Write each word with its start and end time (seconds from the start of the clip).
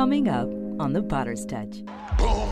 Coming 0.00 0.28
up 0.28 0.48
on 0.80 0.94
The 0.94 1.02
Potter's 1.02 1.44
Touch. 1.44 1.84
Boom, 2.16 2.48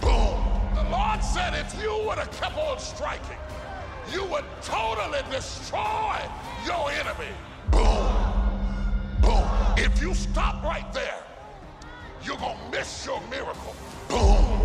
boom. 0.00 0.40
The 0.74 0.86
Lord 0.90 1.22
said 1.22 1.52
if 1.52 1.78
you 1.78 1.92
would 2.06 2.16
have 2.16 2.30
kept 2.30 2.56
on 2.56 2.78
striking, 2.78 3.36
you 4.10 4.24
would 4.24 4.46
totally 4.62 5.20
destroy 5.30 6.16
your 6.64 6.90
enemy. 6.92 7.28
Boom, 7.70 8.16
boom. 9.20 9.46
If 9.76 10.00
you 10.00 10.14
stop 10.14 10.64
right 10.64 10.90
there, 10.94 11.22
you're 12.24 12.38
going 12.38 12.56
to 12.56 12.78
miss 12.78 13.04
your 13.04 13.20
miracle. 13.28 13.76
Boom, 14.08 14.58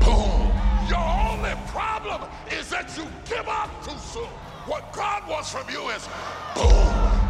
boom. 0.00 0.50
Your 0.88 1.06
only 1.30 1.54
problem 1.68 2.22
is 2.50 2.68
that 2.70 2.92
you 2.96 3.06
give 3.24 3.46
up 3.46 3.70
too 3.84 3.96
soon. 3.98 4.26
What 4.66 4.92
God 4.92 5.28
wants 5.28 5.52
from 5.52 5.70
you 5.70 5.90
is 5.90 6.08
boom, 6.56 7.25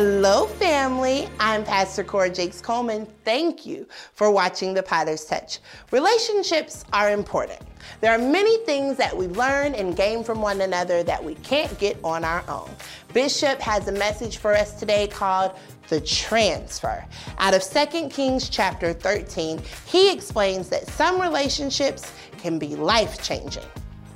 Hello, 0.00 0.46
family. 0.46 1.28
I'm 1.40 1.64
Pastor 1.64 2.04
Cora 2.04 2.30
Jakes 2.30 2.60
Coleman. 2.60 3.04
Thank 3.24 3.66
you 3.66 3.88
for 4.14 4.30
watching 4.30 4.72
The 4.72 4.80
Potter's 4.80 5.24
Touch. 5.24 5.58
Relationships 5.90 6.84
are 6.92 7.10
important. 7.10 7.58
There 8.00 8.12
are 8.12 8.18
many 8.18 8.58
things 8.58 8.96
that 8.96 9.16
we 9.16 9.26
learn 9.26 9.74
and 9.74 9.96
gain 9.96 10.22
from 10.22 10.40
one 10.40 10.60
another 10.60 11.02
that 11.02 11.24
we 11.24 11.34
can't 11.34 11.76
get 11.80 11.98
on 12.04 12.22
our 12.22 12.44
own. 12.48 12.70
Bishop 13.12 13.60
has 13.60 13.88
a 13.88 13.92
message 13.92 14.36
for 14.36 14.54
us 14.54 14.78
today 14.78 15.08
called 15.08 15.58
the 15.88 16.00
transfer. 16.00 17.04
Out 17.38 17.54
of 17.54 17.64
2 17.64 18.08
Kings 18.08 18.48
chapter 18.48 18.92
13, 18.92 19.60
he 19.84 20.12
explains 20.12 20.68
that 20.68 20.86
some 20.86 21.20
relationships 21.20 22.12
can 22.36 22.56
be 22.56 22.76
life 22.76 23.20
changing. 23.20 23.66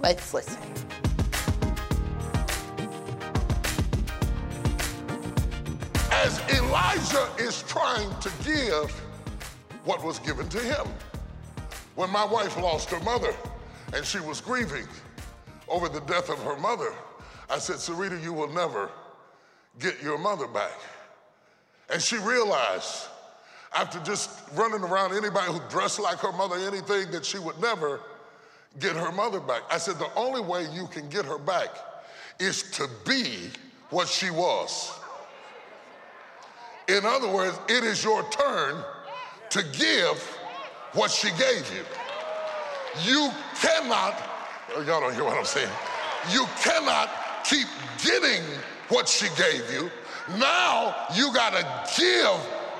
Let's 0.01 0.33
listen. 0.33 0.63
As 6.21 6.39
Elijah 6.51 7.29
is 7.39 7.63
trying 7.63 8.11
to 8.21 8.31
give 8.45 8.91
what 9.85 10.05
was 10.05 10.19
given 10.21 10.49
to 10.51 10.59
him. 10.59 10.87
When 11.95 12.11
my 12.11 12.25
wife 12.25 12.57
lost 12.59 12.91
her 12.91 13.01
mother 13.01 13.35
and 13.95 14.05
she 14.05 14.21
was 14.21 14.41
grieving 14.41 14.87
over 15.69 15.89
the 15.89 16.01
death 16.01 16.29
of 16.31 16.39
her 16.45 16.57
mother, 16.57 16.93
I 17.51 17.59
said, 17.59 17.77
Serita, 17.77 18.23
you 18.23 18.33
will 18.33 18.53
never 18.53 18.91
get 19.79 20.03
your 20.03 20.19
mother 20.19 20.47
back. 20.47 20.73
And 21.91 22.01
she 22.01 22.19
realized, 22.19 23.09
after 23.75 23.99
just 24.01 24.31
running 24.55 24.83
around 24.83 25.15
anybody 25.15 25.51
who 25.51 25.61
dressed 25.71 25.99
like 25.99 26.19
her 26.19 26.33
mother, 26.33 26.57
anything, 26.57 27.11
that 27.11 27.25
she 27.25 27.39
would 27.39 27.61
never 27.61 28.01
get 28.79 28.97
her 28.97 29.13
mother 29.13 29.41
back. 29.41 29.63
I 29.71 29.79
said, 29.79 29.99
the 29.99 30.13
only 30.15 30.41
way 30.41 30.67
you 30.73 30.87
can 30.87 31.09
get 31.09 31.25
her 31.25 31.39
back 31.39 31.71
is 32.39 32.71
to 32.73 32.89
be 33.07 33.51
what 33.91 34.09
she 34.09 34.31
was. 34.31 34.99
In 36.93 37.07
other 37.07 37.29
words, 37.29 37.59
it 37.69 37.85
is 37.85 38.05
your 38.05 38.23
turn 38.29 38.77
to 39.49 39.63
give 39.73 40.19
what 40.93 41.11
she 41.11 41.31
gave 41.39 41.65
you. 41.73 41.85
You 43.03 43.31
cannot, 43.59 44.15
oh, 44.77 44.83
y'all 44.83 45.01
don't 45.01 45.15
hear 45.15 45.25
what 45.25 45.39
I'm 45.39 45.47
saying. 45.47 45.73
You 46.31 46.45
cannot 46.61 47.09
keep 47.45 47.67
getting 48.05 48.43
what 48.91 49.09
she 49.09 49.27
gave 49.39 49.73
you. 49.73 49.91
Now 50.37 50.95
you 51.15 51.33
gotta 51.33 51.65
give 51.97 52.29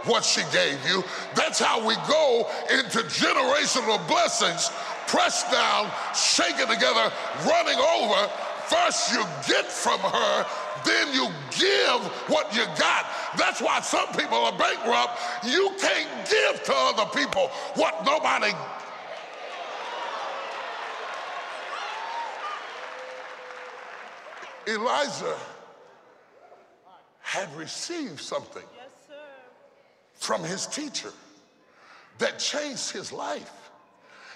what 0.07 0.25
she 0.25 0.43
gave 0.53 0.79
you. 0.87 1.03
That's 1.35 1.59
how 1.59 1.81
we 1.87 1.95
go 2.07 2.51
into 2.71 2.99
generational 3.09 4.07
blessings, 4.09 4.71
pressed 5.07 5.51
down, 5.51 5.91
shaken 6.15 6.69
together, 6.69 7.11
running 7.47 7.79
over. 7.79 8.31
First 8.67 9.13
you 9.13 9.25
get 9.49 9.67
from 9.67 10.01
her, 10.01 10.47
then 10.85 11.13
you 11.15 11.29
give 11.51 12.03
what 12.29 12.55
you 12.55 12.65
got. 12.79 13.07
That's 13.37 13.61
why 13.61 13.81
some 13.81 14.09
people 14.09 14.39
are 14.39 14.57
bankrupt. 14.57 15.19
You 15.45 15.73
can't 15.79 16.09
give 16.29 16.63
to 16.65 16.73
other 16.75 17.07
people 17.19 17.49
what 17.75 18.05
nobody. 18.05 18.53
Elijah 24.69 25.37
had 27.21 27.53
received 27.57 28.21
something 28.21 28.63
from 30.15 30.45
his 30.45 30.67
teacher 30.67 31.11
that 32.19 32.39
changed 32.39 32.93
his 32.93 33.13
life. 33.13 33.62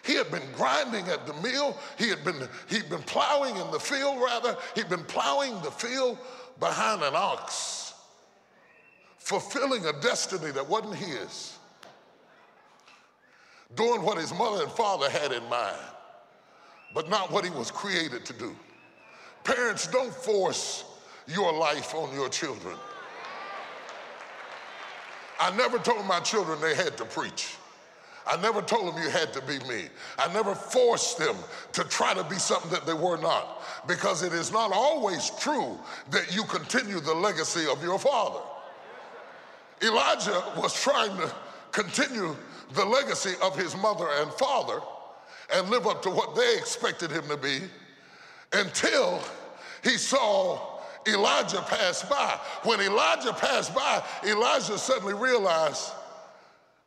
He 0.06 0.14
had 0.14 0.30
been 0.30 0.48
grinding 0.52 1.08
at 1.08 1.26
the 1.26 1.34
mill. 1.34 1.76
He 1.98 2.08
had 2.08 2.24
been, 2.24 2.48
he'd 2.68 2.88
been 2.88 3.02
plowing 3.02 3.56
in 3.56 3.70
the 3.72 3.80
field, 3.80 4.18
rather. 4.22 4.56
He'd 4.76 4.88
been 4.88 5.04
plowing 5.04 5.60
the 5.62 5.70
field 5.70 6.16
behind 6.60 7.02
an 7.02 7.14
ox, 7.16 7.94
fulfilling 9.18 9.84
a 9.84 9.92
destiny 10.00 10.52
that 10.52 10.66
wasn't 10.68 10.94
his, 10.94 11.58
doing 13.74 14.02
what 14.02 14.16
his 14.16 14.32
mother 14.32 14.62
and 14.62 14.72
father 14.72 15.10
had 15.10 15.32
in 15.32 15.42
mind, 15.48 15.76
but 16.94 17.10
not 17.10 17.32
what 17.32 17.44
he 17.44 17.50
was 17.50 17.72
created 17.72 18.24
to 18.26 18.32
do. 18.32 18.54
Parents, 19.42 19.88
don't 19.88 20.14
force 20.14 20.84
your 21.26 21.52
life 21.52 21.94
on 21.94 22.14
your 22.14 22.28
children. 22.28 22.76
I 25.40 25.54
never 25.56 25.78
told 25.78 26.06
my 26.06 26.20
children 26.20 26.60
they 26.60 26.74
had 26.74 26.96
to 26.96 27.04
preach. 27.04 27.56
I 28.26 28.40
never 28.40 28.60
told 28.60 28.94
them 28.94 29.02
you 29.02 29.08
had 29.08 29.32
to 29.34 29.40
be 29.42 29.58
me. 29.68 29.84
I 30.18 30.32
never 30.32 30.54
forced 30.54 31.18
them 31.18 31.36
to 31.72 31.84
try 31.84 32.12
to 32.14 32.24
be 32.24 32.36
something 32.36 32.70
that 32.70 32.84
they 32.84 32.94
were 32.94 33.18
not 33.18 33.62
because 33.86 34.22
it 34.22 34.32
is 34.32 34.52
not 34.52 34.72
always 34.72 35.30
true 35.38 35.78
that 36.10 36.34
you 36.34 36.42
continue 36.44 36.98
the 36.98 37.14
legacy 37.14 37.66
of 37.70 37.82
your 37.82 37.98
father. 37.98 38.40
Elijah 39.82 40.42
was 40.56 40.74
trying 40.74 41.16
to 41.18 41.32
continue 41.70 42.34
the 42.72 42.84
legacy 42.84 43.34
of 43.42 43.56
his 43.56 43.76
mother 43.76 44.08
and 44.20 44.32
father 44.32 44.80
and 45.54 45.70
live 45.70 45.86
up 45.86 46.02
to 46.02 46.10
what 46.10 46.34
they 46.34 46.56
expected 46.56 47.10
him 47.10 47.28
to 47.28 47.36
be 47.36 47.60
until 48.52 49.20
he 49.84 49.96
saw 49.96 50.80
Elijah 51.06 51.62
pass 51.62 52.02
by. 52.02 52.38
When 52.64 52.80
Elijah 52.80 53.32
passed 53.32 53.74
by, 53.74 54.02
Elijah 54.24 54.78
suddenly 54.78 55.14
realized 55.14 55.92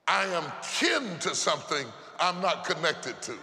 I 0.09 0.25
am 0.25 0.51
kin 0.63 1.19
to 1.19 1.35
something 1.35 1.85
I'm 2.19 2.41
not 2.41 2.65
connected 2.65 3.21
to. 3.21 3.37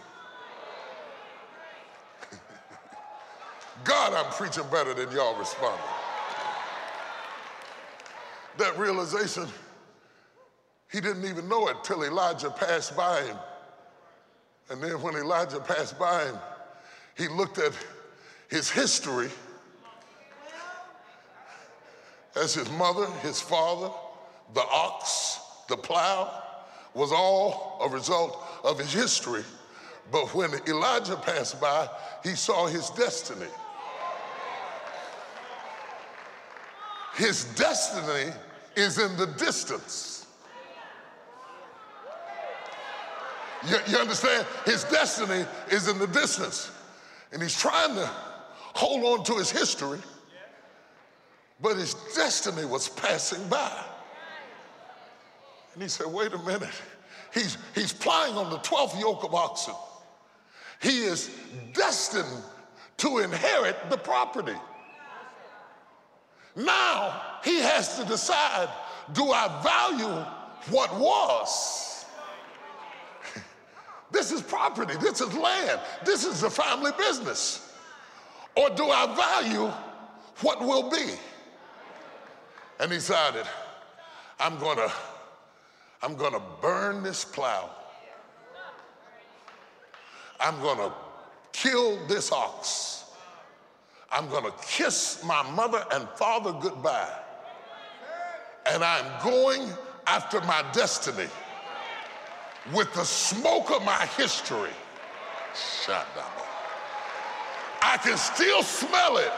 God, 3.85 4.13
I'm 4.13 4.33
preaching 4.33 4.65
better 4.73 4.93
than 4.93 5.09
y'all 5.13 5.39
responding. 5.39 5.79
That 8.59 8.77
realization, 8.77 9.47
he 10.91 11.01
didn't 11.01 11.25
even 11.25 11.49
know 11.49 11.69
it 11.69 11.77
till 11.85 12.03
Elijah 12.03 12.51
passed 12.51 12.97
by 12.97 13.23
him. 13.23 13.37
And 14.69 14.83
then 14.83 15.01
when 15.01 15.15
Elijah 15.15 15.61
passed 15.61 15.97
by 16.01 16.25
him, 16.25 16.37
he 17.17 17.29
looked 17.29 17.59
at 17.59 17.73
his 18.49 18.69
history 18.69 19.31
as 22.35 22.55
his 22.55 22.69
mother, 22.73 23.07
his 23.23 23.41
father, 23.41 23.95
the 24.53 24.63
ox, 24.63 25.39
the 25.69 25.77
plow, 25.77 26.43
was 26.97 27.13
all 27.13 27.79
a 27.85 27.89
result 27.91 28.43
of 28.65 28.79
his 28.79 28.93
history. 28.93 29.45
But 30.11 30.35
when 30.35 30.51
Elijah 30.67 31.17
passed 31.17 31.61
by, 31.61 31.89
he 32.25 32.31
saw 32.31 32.67
his 32.67 32.89
destiny. 32.91 33.51
His 37.17 37.45
destiny 37.55 38.33
is 38.77 38.99
in 38.99 39.15
the 39.19 39.27
distance. 39.27 40.27
You, 43.69 43.77
you 43.89 43.99
understand? 43.99 44.47
His 44.65 44.85
destiny 44.85 45.45
is 45.71 45.89
in 45.89 45.99
the 45.99 46.07
distance. 46.07 46.71
And 47.33 47.43
he's 47.43 47.59
trying 47.59 47.95
to 47.97 48.07
hold 48.75 49.19
on 49.19 49.25
to 49.27 49.35
his 49.35 49.51
history, 49.51 49.99
but 51.61 51.77
his 51.77 51.95
destiny 52.15 52.65
was 52.65 52.89
passing 52.89 53.47
by. 53.49 53.85
And 55.77 55.83
he 55.83 55.91
said, 55.91 56.07
wait 56.07 56.33
a 56.33 56.39
minute. 56.39 56.71
He's, 57.35 57.59
he's 57.75 57.93
plying 57.93 58.33
on 58.35 58.49
the 58.49 58.57
12th 58.61 58.99
yoke 58.99 59.25
of 59.25 59.35
oxen. 59.35 59.75
He 60.81 61.05
is 61.05 61.31
destined 61.75 62.43
to 62.97 63.19
inherit 63.19 63.77
the 63.91 63.99
property. 63.99 64.57
Now 66.55 67.21
he 67.45 67.61
has 67.61 67.99
to 67.99 68.07
decide 68.07 68.71
do 69.13 69.31
I 69.31 69.61
value 69.63 70.25
what 70.71 70.99
was? 70.99 72.07
this 74.11 74.33
is 74.33 74.41
property, 74.41 74.95
this 74.99 75.21
is 75.21 75.35
land, 75.35 75.79
this 76.07 76.25
is 76.25 76.43
a 76.43 76.49
family 76.49 76.93
business. 76.97 77.75
Or 78.57 78.71
do 78.71 78.89
I 78.89 79.15
value 79.15 79.71
what 80.41 80.61
will 80.61 80.89
be? 80.89 81.13
And 82.81 82.91
he 82.91 82.97
decided, 82.97 83.45
I'm 84.41 84.59
gonna, 84.59 84.91
I'm 86.07 86.15
gonna 86.15 86.43
burn 86.63 87.03
this 87.03 87.25
plow. 87.25 87.69
I'm 90.39 90.63
gonna 90.63 90.95
kill 91.53 91.99
this 92.07 92.31
ox. 92.31 93.07
I'm 94.13 94.29
gonna 94.29 94.53
kiss 94.63 95.25
my 95.25 95.43
mother 95.51 95.85
and 95.91 96.09
father 96.11 96.53
goodbye. 96.61 97.13
And 98.67 98.85
I'm 98.85 99.21
going 99.25 99.69
after 100.07 100.41
my 100.43 100.65
destiny 100.73 101.27
with 102.73 102.95
the 102.95 103.05
smoke 103.05 103.73
of 103.73 103.83
my 103.85 104.07
history. 104.17 104.71
Shut. 105.57 106.07
I 107.83 107.97
can 107.97 108.17
still 108.17 108.63
smell 108.63 109.17
it. 109.17 109.33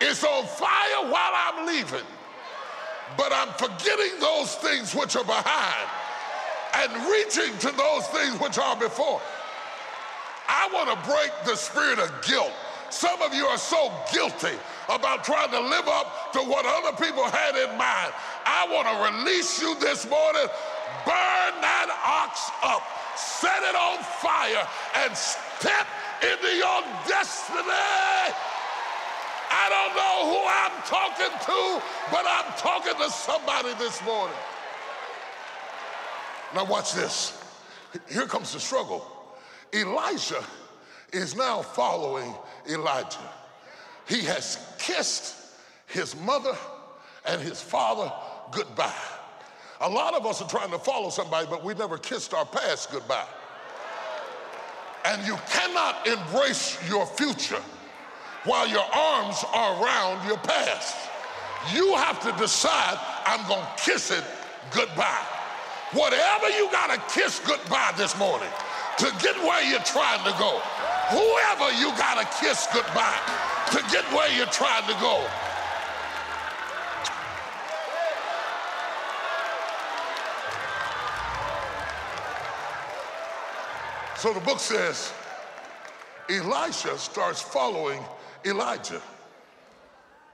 It's 0.00 0.24
on 0.24 0.44
fire 0.44 1.08
while 1.08 1.32
I'm 1.34 1.66
leaving, 1.68 2.06
but 3.16 3.32
I'm 3.32 3.48
forgetting 3.54 4.20
those 4.20 4.54
things 4.56 4.94
which 4.94 5.16
are 5.16 5.24
behind 5.24 5.88
and 6.74 6.92
reaching 7.10 7.56
to 7.58 7.76
those 7.76 8.06
things 8.08 8.40
which 8.40 8.58
are 8.58 8.76
before. 8.76 9.20
I 10.48 10.68
want 10.72 10.88
to 10.90 11.08
break 11.08 11.32
the 11.44 11.56
spirit 11.56 11.98
of 11.98 12.10
guilt. 12.22 12.52
Some 12.90 13.20
of 13.20 13.34
you 13.34 13.46
are 13.46 13.58
so 13.58 13.92
guilty 14.12 14.56
about 14.88 15.22
trying 15.22 15.50
to 15.50 15.60
live 15.60 15.88
up 15.88 16.32
to 16.32 16.40
what 16.40 16.64
other 16.64 16.96
people 16.96 17.24
had 17.24 17.54
in 17.56 17.76
mind. 17.76 18.12
I 18.46 18.66
want 18.72 18.88
to 18.88 18.96
release 19.12 19.60
you 19.60 19.76
this 19.78 20.08
morning. 20.08 20.48
Burn 21.04 21.52
that 21.60 21.88
ox 22.00 22.48
up, 22.64 22.82
set 23.16 23.62
it 23.62 23.76
on 23.76 24.00
fire, 24.24 24.64
and 25.04 25.14
step 25.16 25.86
into 26.22 26.48
your 26.56 26.80
destiny. 27.06 27.68
I 29.68 29.84
don't 29.84 29.94
know 29.96 30.18
who 30.32 30.40
I'm 30.48 30.82
talking 30.86 31.38
to, 31.46 31.82
but 32.10 32.24
I'm 32.26 32.52
talking 32.56 32.94
to 33.04 33.10
somebody 33.10 33.74
this 33.74 34.02
morning. 34.04 34.36
Now, 36.54 36.64
watch 36.64 36.94
this. 36.94 37.42
Here 38.08 38.26
comes 38.26 38.54
the 38.54 38.60
struggle. 38.60 39.06
Elijah 39.74 40.42
is 41.12 41.36
now 41.36 41.60
following 41.60 42.34
Elijah. 42.68 43.18
He 44.08 44.22
has 44.22 44.74
kissed 44.78 45.36
his 45.86 46.16
mother 46.16 46.56
and 47.26 47.40
his 47.42 47.60
father 47.60 48.10
goodbye. 48.50 48.92
A 49.82 49.88
lot 49.88 50.14
of 50.14 50.24
us 50.24 50.40
are 50.40 50.48
trying 50.48 50.70
to 50.70 50.78
follow 50.78 51.10
somebody, 51.10 51.46
but 51.48 51.62
we 51.62 51.74
never 51.74 51.98
kissed 51.98 52.32
our 52.32 52.46
past 52.46 52.90
goodbye. 52.90 53.26
And 55.04 55.26
you 55.26 55.36
cannot 55.50 56.06
embrace 56.06 56.78
your 56.88 57.06
future 57.06 57.62
while 58.44 58.68
your 58.68 58.84
arms 58.94 59.44
are 59.52 59.82
around 59.82 60.26
your 60.26 60.38
past. 60.38 60.96
You 61.72 61.94
have 61.96 62.20
to 62.22 62.32
decide, 62.40 62.98
I'm 63.26 63.46
going 63.48 63.62
to 63.62 63.82
kiss 63.82 64.10
it 64.10 64.24
goodbye. 64.72 65.24
Whatever 65.92 66.48
you 66.50 66.70
got 66.70 66.90
to 66.94 67.14
kiss 67.14 67.40
goodbye 67.40 67.92
this 67.96 68.16
morning 68.18 68.48
to 68.98 69.06
get 69.22 69.36
where 69.38 69.62
you're 69.68 69.80
trying 69.80 70.22
to 70.24 70.38
go, 70.38 70.60
whoever 71.10 71.72
you 71.80 71.90
got 71.96 72.20
to 72.20 72.44
kiss 72.44 72.68
goodbye 72.72 73.20
to 73.72 73.78
get 73.90 74.04
where 74.12 74.30
you're 74.36 74.46
trying 74.46 74.86
to 74.86 74.94
go. 75.00 75.26
So 84.16 84.32
the 84.32 84.40
book 84.40 84.58
says 84.58 85.12
Elisha 86.28 86.98
starts 86.98 87.40
following 87.40 88.02
Elijah. 88.44 89.02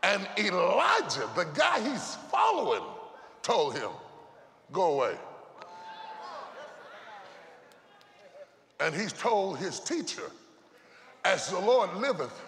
And 0.03 0.29
Elijah, 0.39 1.29
the 1.35 1.47
guy 1.55 1.81
he's 1.81 2.17
following, 2.31 2.83
told 3.43 3.75
him, 3.75 3.91
Go 4.73 4.95
away. 4.95 5.17
And 8.81 8.95
he's 8.95 9.12
told 9.12 9.59
his 9.59 9.81
teacher, 9.81 10.31
As 11.25 11.49
the 11.49 11.59
Lord 11.59 11.95
liveth, 11.97 12.39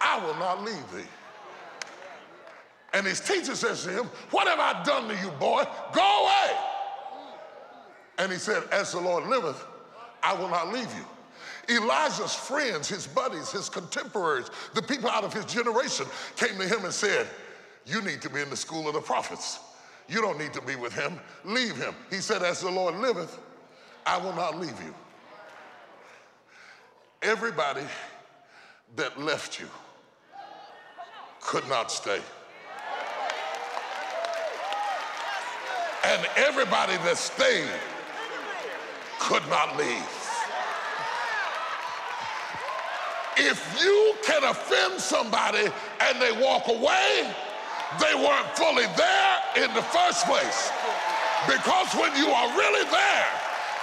I 0.00 0.24
will 0.24 0.34
not 0.34 0.62
leave 0.62 0.92
thee. 0.92 1.08
And 2.92 3.06
his 3.06 3.20
teacher 3.20 3.54
says 3.54 3.84
to 3.84 3.90
him, 3.90 4.06
What 4.30 4.46
have 4.46 4.60
I 4.60 4.82
done 4.84 5.08
to 5.08 5.14
you, 5.16 5.30
boy? 5.32 5.64
Go 5.92 6.24
away. 6.24 6.58
And 8.18 8.32
he 8.32 8.38
said, 8.38 8.62
As 8.70 8.92
the 8.92 9.00
Lord 9.00 9.26
liveth, 9.26 9.66
I 10.22 10.34
will 10.34 10.48
not 10.48 10.72
leave 10.72 10.92
you. 10.94 11.04
Elijah's 11.68 12.34
friends, 12.34 12.88
his 12.88 13.06
buddies, 13.06 13.50
his 13.50 13.68
contemporaries, 13.68 14.50
the 14.74 14.82
people 14.82 15.10
out 15.10 15.24
of 15.24 15.32
his 15.32 15.44
generation 15.44 16.06
came 16.36 16.56
to 16.58 16.66
him 16.66 16.84
and 16.84 16.92
said, 16.92 17.26
You 17.84 18.02
need 18.02 18.22
to 18.22 18.30
be 18.30 18.40
in 18.40 18.50
the 18.50 18.56
school 18.56 18.86
of 18.86 18.94
the 18.94 19.00
prophets. 19.00 19.58
You 20.08 20.20
don't 20.20 20.38
need 20.38 20.52
to 20.52 20.62
be 20.62 20.76
with 20.76 20.94
him. 20.94 21.18
Leave 21.44 21.76
him. 21.76 21.94
He 22.10 22.16
said, 22.16 22.42
As 22.42 22.60
the 22.60 22.70
Lord 22.70 22.94
liveth, 22.96 23.38
I 24.04 24.18
will 24.18 24.34
not 24.34 24.58
leave 24.58 24.80
you. 24.82 24.94
Everybody 27.22 27.82
that 28.94 29.20
left 29.20 29.58
you 29.58 29.68
could 31.40 31.68
not 31.68 31.90
stay. 31.90 32.20
And 36.04 36.26
everybody 36.36 36.92
that 36.98 37.16
stayed 37.16 37.68
could 39.18 39.42
not 39.48 39.76
leave. 39.76 40.15
If 43.36 43.60
you 43.82 44.14
can 44.24 44.44
offend 44.44 45.00
somebody 45.00 45.68
and 46.00 46.20
they 46.20 46.32
walk 46.40 46.68
away, 46.68 47.34
they 48.00 48.14
weren't 48.14 48.56
fully 48.56 48.86
there 48.96 49.36
in 49.56 49.72
the 49.74 49.82
first 49.82 50.26
place. 50.26 50.70
Because 51.46 51.92
when 51.94 52.16
you 52.16 52.28
are 52.28 52.48
really 52.56 52.84
there, 52.90 53.28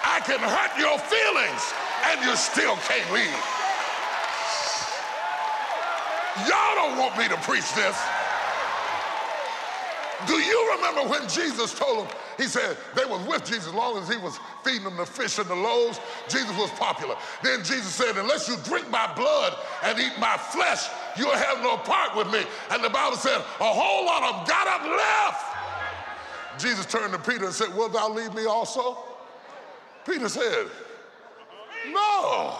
I 0.04 0.20
can 0.26 0.40
hurt 0.40 0.74
your 0.78 0.98
feelings 1.00 1.64
and 2.10 2.22
you 2.26 2.36
still 2.36 2.76
can't 2.90 3.10
leave. 3.14 3.40
Y'all 6.50 6.76
don't 6.76 6.98
want 6.98 7.18
me 7.18 7.28
to 7.28 7.38
preach 7.46 7.74
this. 7.76 7.98
Do 10.26 10.34
you 10.34 10.76
remember 10.76 11.08
when 11.08 11.30
Jesus 11.30 11.78
told 11.78 12.08
them, 12.08 12.16
he 12.38 12.44
said 12.44 12.78
they 12.96 13.06
was 13.06 13.26
with 13.28 13.46
Jesus 13.46 13.68
as 13.68 13.74
long 13.74 13.98
as 13.98 14.10
he 14.10 14.18
was 14.18 14.40
feeding 14.64 14.84
them 14.84 14.98
the 14.98 15.06
fish 15.06 15.38
and 15.40 15.48
the 15.48 15.56
loaves, 15.56 16.00
Jesus 16.30 16.56
was 16.58 16.70
popular. 16.72 17.16
Then 17.44 17.60
Jesus 17.60 17.94
said, 17.94 18.18
unless 18.18 18.48
you 18.48 18.56
drink 18.64 18.90
my 18.90 19.12
blood 19.14 19.56
and 19.84 20.00
eat 20.00 20.14
my 20.20 20.38
flesh, 20.38 20.88
you'll 21.18 21.32
have 21.32 21.62
no 21.62 21.78
part 21.78 22.16
with 22.16 22.32
me. 22.32 22.42
And 22.72 22.84
the 22.84 22.90
Bible 22.90 23.18
said, 23.18 23.38
a 23.38 23.64
whole 23.64 24.06
lot 24.06 24.24
of 24.24 24.36
them 24.36 24.48
got 24.48 24.68
up 24.68 24.82
and 24.82 24.92
left. 24.92 26.62
Jesus 26.62 26.86
turned 26.86 27.14
to 27.14 27.20
Peter 27.20 27.46
and 27.46 27.54
said, 27.54 27.74
will 27.76 27.90
thou 27.90 28.10
leave 28.10 28.34
me 28.34 28.46
also? 28.46 28.98
Peter 30.06 30.30
said, 30.30 30.68
no, 31.92 32.56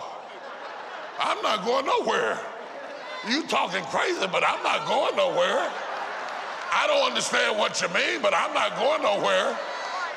I'm 1.20 1.42
not 1.42 1.66
going 1.66 1.86
nowhere. 1.86 2.40
You 3.30 3.44
talking 3.48 3.84
crazy, 3.86 4.28
but 4.28 4.44
I'm 4.46 4.62
not 4.64 4.88
going 4.88 5.16
nowhere. 5.16 5.72
I 6.74 6.88
don't 6.88 7.08
understand 7.10 7.58
what 7.58 7.82
you 7.82 7.88
mean, 7.90 8.22
but 8.22 8.34
I'm 8.36 8.54
not 8.54 8.76
going 8.78 9.04
nowhere. 9.04 9.58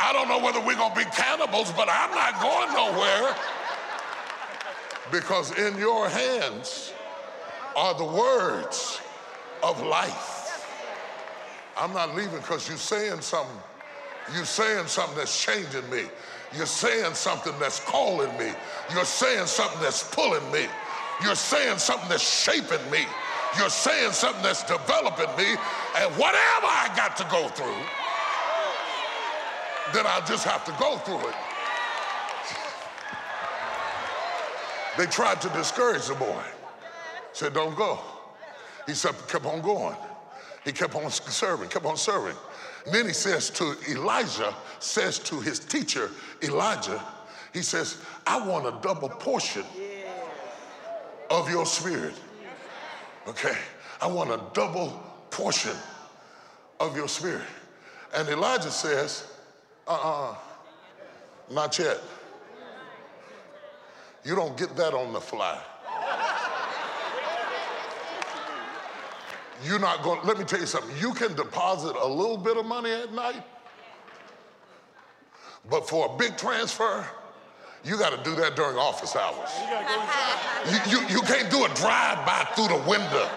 I 0.01 0.13
don't 0.13 0.29
know 0.29 0.39
whether 0.39 0.61
we're 0.61 0.77
going 0.77 0.93
to 0.93 0.99
be 0.99 1.05
cannibals, 1.13 1.71
but 1.73 1.89
I'm 1.91 2.11
not 2.11 2.41
going 2.41 2.73
nowhere. 2.73 3.37
Because 5.13 5.57
in 5.59 5.79
your 5.79 6.09
hands 6.09 6.93
are 7.77 7.95
the 7.95 8.05
words 8.05 9.01
of 9.63 9.83
life. 9.83 10.67
I'm 11.77 11.93
not 11.93 12.17
leaving 12.17 12.39
because 12.39 12.69
you're 12.69 12.79
saying 12.79 13.21
something. 13.21 13.57
You're 14.35 14.45
saying 14.47 14.87
something 14.87 15.17
that's 15.17 15.45
changing 15.45 15.89
me. 15.91 16.05
You're 16.57 16.67
saying 16.67 17.15
something 17.15 17.53
that's 17.61 17.81
calling 17.81 18.37
me. 18.39 18.51
You're 18.93 19.05
saying 19.05 19.47
something 19.47 19.81
that's 19.83 20.03
pulling 20.15 20.51
me. 20.51 20.67
You're 21.23 21.35
saying 21.35 21.79
something 21.79 22.09
that's 22.09 22.45
shaping 22.45 22.91
me. 22.91 23.05
You're 23.59 23.71
saying 23.71 24.13
something 24.13 24.43
that's 24.43 24.63
developing 24.65 25.35
me, 25.37 25.57
and 25.97 26.13
whatever 26.17 26.67
I 26.67 26.93
got 26.97 27.17
to 27.17 27.25
go 27.31 27.49
through, 27.49 27.83
then 29.95 30.05
I'll 30.07 30.27
just 30.27 30.45
have 30.45 30.65
to 30.65 30.73
go 30.79 30.99
through 30.99 31.29
it. 31.29 31.35
They 34.99 35.07
tried 35.07 35.41
to 35.43 35.49
discourage 35.51 36.07
the 36.07 36.15
boy. 36.15 36.43
Said, 37.33 37.55
don't 37.55 37.77
go. 37.77 38.01
He 38.87 38.95
said, 38.95 39.15
kept 39.29 39.45
on 39.45 39.61
going. 39.61 39.97
He 40.65 40.73
kept 40.73 40.95
on 40.95 41.11
serving, 41.11 41.69
kept 41.69 41.85
on 41.85 41.97
serving. 41.97 42.37
And 42.87 42.95
then 42.95 43.07
he 43.07 43.13
says 43.13 43.51
to 43.51 43.77
Elijah, 43.91 44.55
says 44.79 45.19
to 45.21 45.41
his 45.41 45.59
teacher, 45.59 46.11
Elijah, 46.43 47.03
he 47.53 47.63
says, 47.63 47.99
I 48.27 48.47
want 48.47 48.67
a 48.67 48.79
double 48.83 49.09
portion 49.09 49.65
of 51.31 51.51
your 51.51 51.67
spirit. 51.67 52.15
Okay, 53.29 53.57
I 54.01 54.07
want 54.07 54.31
a 54.31 54.41
double 54.53 55.03
portion 55.31 55.77
of 56.79 56.97
your 56.97 57.09
spirit. 57.09 57.43
And 58.15 58.29
Elijah 58.29 58.71
says, 58.71 59.27
uh 59.89 59.93
uh-uh, 59.93 60.31
uh 60.31 60.35
not 61.51 61.79
yet. 61.79 62.01
You 64.25 64.35
don't 64.35 64.57
get 64.57 64.77
that 64.77 64.95
on 64.95 65.13
the 65.13 65.21
fly. 65.21 65.61
You're 69.65 69.79
not 69.79 70.03
going, 70.03 70.21
let 70.25 70.39
me 70.39 70.45
tell 70.45 70.61
you 70.61 70.67
something. 70.67 70.97
You 70.99 71.15
can 71.15 71.35
deposit 71.35 71.97
a 71.97 72.07
little 72.07 72.37
bit 72.37 72.57
of 72.57 72.67
money 72.67 72.93
at 72.93 73.13
night, 73.13 73.43
but 75.69 75.89
for 75.89 76.15
a 76.15 76.19
big 76.19 76.37
transfer, 76.37 77.07
you 77.87 77.97
got 77.97 78.11
to 78.11 78.19
do 78.29 78.35
that 78.35 78.57
during 78.57 78.77
office 78.77 79.15
hours. 79.15 79.47
You, 80.67 80.99
you, 80.99 81.07
you 81.07 81.23
can't 81.23 81.49
do 81.51 81.65
a 81.65 81.71
drive-by 81.79 82.51
through 82.59 82.75
the 82.75 82.83
window. 82.83 83.31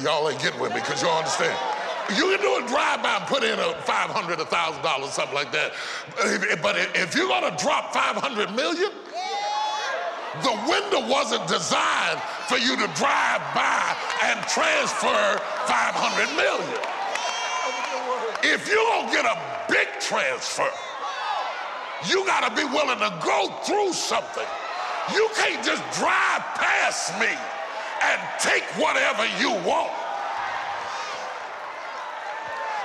Y'all 0.00 0.28
ain't 0.30 0.40
getting 0.40 0.58
with 0.58 0.72
me 0.72 0.80
because 0.80 1.02
y'all 1.02 1.18
understand. 1.18 1.52
You 2.16 2.32
can 2.32 2.40
do 2.40 2.64
a 2.64 2.68
drive-by 2.68 3.16
and 3.20 3.26
put 3.28 3.44
in 3.44 3.58
a 3.58 3.76
$500, 3.84 4.36
$1,000, 4.40 5.08
something 5.12 5.34
like 5.34 5.52
that. 5.52 5.72
But 6.62 6.76
if 6.96 7.14
you're 7.14 7.28
going 7.28 7.44
to 7.44 7.62
drop 7.62 7.92
500 7.92 8.56
million, 8.56 8.90
the 10.40 10.56
window 10.64 11.06
wasn't 11.06 11.46
designed 11.46 12.20
for 12.48 12.56
you 12.56 12.76
to 12.80 12.88
drive 12.96 13.44
by 13.52 13.96
and 14.24 14.40
transfer 14.48 15.36
500 15.68 16.32
million. 16.32 16.80
If 18.42 18.66
you're 18.66 18.82
gonna 18.88 19.12
get 19.12 19.24
a 19.24 19.38
big 19.68 19.88
transfer, 20.00 20.68
you 22.08 22.24
gotta 22.26 22.54
be 22.54 22.64
willing 22.64 22.98
to 22.98 23.12
go 23.24 23.48
through 23.64 23.92
something. 23.92 24.46
You 25.14 25.28
can't 25.36 25.64
just 25.64 25.82
drive 25.98 26.42
past 26.54 27.18
me 27.20 27.28
and 27.28 28.20
take 28.40 28.64
whatever 28.80 29.26
you 29.40 29.50
want. 29.66 29.92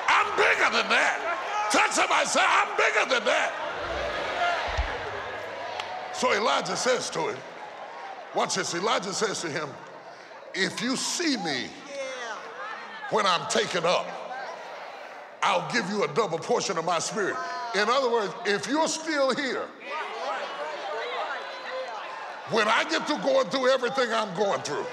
I'm 0.08 0.30
bigger 0.36 0.70
than 0.72 0.90
that. 0.90 1.70
Touch 1.72 1.92
somebody 1.92 2.26
say, 2.28 2.42
I'm 2.44 2.76
bigger 2.78 3.16
than 3.16 3.26
that. 3.26 3.52
So 6.14 6.34
Elijah 6.34 6.76
says 6.76 7.10
to 7.12 7.30
him, 7.30 7.38
watch 8.34 8.56
this. 8.56 8.74
Elijah 8.74 9.14
says 9.14 9.42
to 9.42 9.50
him, 9.50 9.70
if 10.54 10.82
you 10.82 10.96
see 10.96 11.38
me 11.38 11.68
when 13.12 13.26
I'm 13.26 13.48
taken 13.50 13.86
up, 13.86 14.08
I'll 15.44 15.72
give 15.72 15.90
you 15.90 16.04
a 16.04 16.08
double 16.14 16.40
portion 16.40 16.78
of 16.78 16.86
my 16.86 17.00
spirit. 17.00 17.36
In 17.78 17.88
other 17.90 18.10
words, 18.10 18.34
if 18.46 18.68
you're 18.68 18.88
still 18.88 19.36
here, 19.36 19.68
when 22.50 22.68
I 22.68 22.84
get 22.90 23.06
to 23.06 23.20
going 23.22 23.48
through 23.50 23.70
everything 23.70 24.12
I'm 24.12 24.36
going 24.36 24.62
through, 24.62 24.86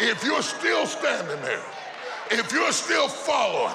if 0.00 0.22
you're 0.22 0.42
still 0.42 0.86
standing 0.86 1.40
there, 1.40 1.64
if 2.30 2.52
you're 2.52 2.72
still 2.72 3.08
following, 3.08 3.74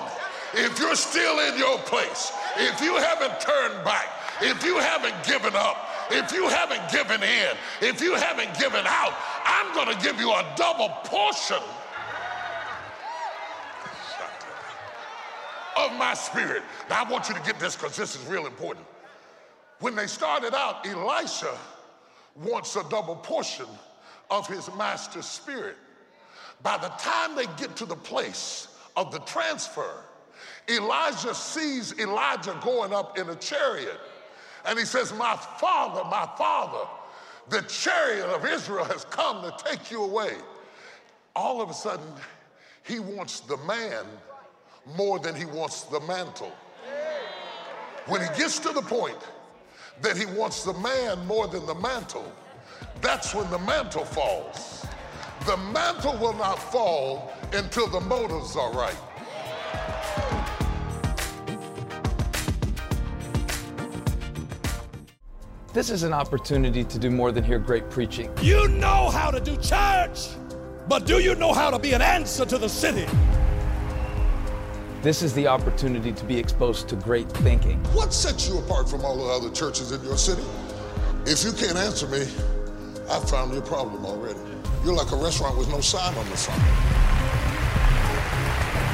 if 0.54 0.78
you're 0.78 0.96
still 0.96 1.40
in 1.40 1.58
your 1.58 1.80
place, 1.80 2.32
if 2.58 2.80
you 2.82 2.96
haven't 2.98 3.40
turned 3.40 3.84
back, 3.84 4.10
if 4.42 4.64
you 4.64 4.78
haven't 4.78 5.16
given 5.26 5.56
up, 5.56 5.90
if 6.12 6.32
you 6.32 6.48
haven't 6.48 6.92
given 6.92 7.24
in, 7.24 7.58
if 7.82 8.00
you 8.00 8.14
haven't 8.14 8.60
given 8.60 8.86
out, 8.86 9.14
I'm 9.44 9.74
going 9.74 9.98
to 9.98 10.04
give 10.04 10.20
you 10.20 10.32
a 10.32 10.46
double 10.56 10.90
portion 11.06 11.64
of 15.86 15.98
my 15.98 16.14
spirit. 16.14 16.64
Now, 16.90 17.04
I 17.04 17.10
want 17.10 17.30
you 17.30 17.36
to 17.36 17.42
get 17.42 17.60
this 17.60 17.76
because 17.76 17.96
this 17.96 18.16
is 18.16 18.26
real 18.28 18.46
important. 18.46 18.86
When 19.80 19.96
they 19.96 20.08
started 20.08 20.54
out, 20.54 20.86
Elisha 20.88 21.58
wants 22.36 22.76
a 22.76 22.84
double 22.90 23.16
portion 23.16 23.68
of 24.30 24.48
his 24.48 24.70
master's 24.76 25.26
spirit. 25.26 25.76
By 26.64 26.78
the 26.78 26.90
time 26.90 27.36
they 27.36 27.46
get 27.58 27.76
to 27.78 27.86
the 27.86 27.96
place 27.96 28.70
of 28.96 29.12
the 29.12 29.20
transfer, 29.20 30.04
Elijah 30.70 31.36
sees 31.36 31.98
Elijah 32.00 32.58
going 32.64 32.94
up 32.94 33.18
in 33.18 33.30
a 33.30 33.36
chariot. 33.36 34.00
And 34.66 34.80
he 34.80 34.86
says, 34.86 35.14
My 35.14 35.36
father, 35.36 36.04
my 36.06 36.28
father, 36.38 36.88
the 37.50 37.62
chariot 37.64 38.26
of 38.26 38.46
Israel 38.46 38.86
has 38.86 39.06
come 39.06 39.44
to 39.44 39.56
take 39.64 39.92
you 39.92 40.04
away. 40.04 40.34
All 41.36 41.62
of 41.62 41.70
a 41.70 41.74
sudden, 41.74 42.08
he 42.84 43.00
wants 43.00 43.42
the 43.42 43.58
man 43.58 44.06
more 44.96 45.20
than 45.20 45.36
he 45.36 45.46
wants 45.46 45.84
the 45.84 46.00
mantle. 46.02 46.54
When 48.08 48.22
he 48.22 48.28
gets 48.38 48.60
to 48.60 48.70
the 48.70 48.82
point 48.82 49.18
that 50.02 50.16
he 50.16 50.26
wants 50.26 50.64
the 50.64 50.74
man 50.74 51.26
more 51.26 51.48
than 51.48 51.66
the 51.66 51.76
mantle, 51.76 52.32
that's 53.02 53.34
when 53.34 53.50
the 53.50 53.60
mantle 53.60 54.06
falls. 54.06 54.86
The 55.46 55.58
mantle 55.58 56.18
will 56.18 56.34
not 56.34 56.60
fall 56.60 57.32
until 57.54 57.88
the 57.88 58.02
motives 58.02 58.56
are 58.56 58.72
right. 58.74 58.96
This 65.74 65.90
is 65.90 66.04
an 66.04 66.14
opportunity 66.14 66.86
to 66.86 66.98
do 66.98 67.12
more 67.12 67.34
than 67.34 67.44
hear 67.44 67.60
great 67.60 67.90
preaching. 67.90 68.32
You 68.42 68.68
know 68.70 69.10
how 69.10 69.30
to 69.30 69.42
do 69.42 69.58
church, 69.58 70.30
but 70.88 71.06
do 71.06 71.20
you 71.20 71.36
know 71.36 71.54
how 71.54 71.70
to 71.70 71.78
be 71.78 71.92
an 71.94 72.02
answer 72.02 72.46
to 72.46 72.58
the 72.58 72.70
city? 72.70 73.06
This 75.06 75.22
is 75.22 75.36
the 75.36 75.46
opportunity 75.46 76.12
to 76.12 76.26
be 76.26 76.36
exposed 76.36 76.90
to 76.90 76.96
great 76.96 77.30
thinking. 77.30 77.78
What 77.94 78.12
sets 78.12 78.50
you 78.50 78.58
apart 78.58 78.90
from 78.90 79.06
all 79.06 79.16
the 79.16 79.32
other 79.32 79.54
churches 79.54 79.92
in 79.92 80.04
your 80.04 80.18
city? 80.18 80.42
If 81.28 81.44
you 81.44 81.52
can't 81.52 81.78
answer 81.78 82.08
me, 82.08 82.22
I've 83.08 83.30
found 83.30 83.54
your 83.54 83.62
problem 83.62 84.04
already. 84.04 84.40
You're 84.84 84.96
like 84.96 85.12
a 85.12 85.16
restaurant 85.16 85.60
with 85.60 85.70
no 85.70 85.80
sign 85.80 86.16
on 86.16 86.28
the 86.28 86.36
front. 86.36 86.60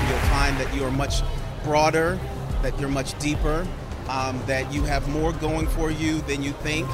You'll 0.09 0.27
find 0.27 0.57
that 0.57 0.69
you 0.75 0.83
are 0.83 0.91
much 0.91 1.21
broader, 1.63 2.19
that 2.61 2.77
you're 2.77 2.89
much 2.89 3.17
deeper, 3.19 3.65
um, 4.09 4.43
that 4.47 4.69
you 4.73 4.83
have 4.83 5.07
more 5.07 5.31
going 5.31 5.65
for 5.65 5.91
you 5.91 6.19
than 6.23 6.43
you 6.43 6.51
think. 6.51 6.89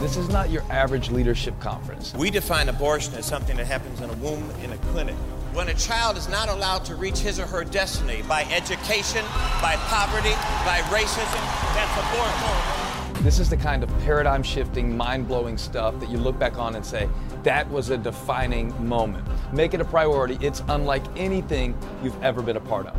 This 0.00 0.16
is 0.16 0.30
not 0.30 0.48
your 0.48 0.62
average 0.70 1.10
leadership 1.10 1.60
conference. 1.60 2.14
We 2.14 2.30
define 2.30 2.70
abortion 2.70 3.12
as 3.16 3.26
something 3.26 3.58
that 3.58 3.66
happens 3.66 4.00
in 4.00 4.08
a 4.08 4.14
womb 4.14 4.50
in 4.62 4.72
a 4.72 4.78
clinic. 4.78 5.16
When 5.52 5.68
a 5.68 5.74
child 5.74 6.16
is 6.16 6.30
not 6.30 6.48
allowed 6.48 6.82
to 6.86 6.94
reach 6.94 7.18
his 7.18 7.38
or 7.38 7.44
her 7.44 7.62
destiny 7.62 8.22
by 8.26 8.44
education, 8.44 9.22
by 9.60 9.76
poverty, 9.80 10.32
by 10.64 10.80
racism, 10.88 11.42
that's 11.74 11.94
a 11.94 12.00
abortion. 12.00 13.22
This 13.22 13.38
is 13.38 13.50
the 13.50 13.58
kind 13.58 13.82
of 13.82 13.90
paradigm 14.00 14.42
shifting, 14.42 14.96
mind 14.96 15.28
blowing 15.28 15.58
stuff 15.58 16.00
that 16.00 16.08
you 16.08 16.16
look 16.16 16.38
back 16.38 16.56
on 16.56 16.74
and 16.74 16.84
say, 16.84 17.06
that 17.42 17.70
was 17.70 17.90
a 17.90 17.98
defining 17.98 18.72
moment. 18.88 19.26
Make 19.52 19.74
it 19.74 19.82
a 19.82 19.84
priority. 19.84 20.38
It's 20.40 20.62
unlike 20.68 21.04
anything 21.16 21.76
you've 22.02 22.20
ever 22.22 22.40
been 22.40 22.56
a 22.56 22.60
part 22.60 22.86
of. 22.86 22.96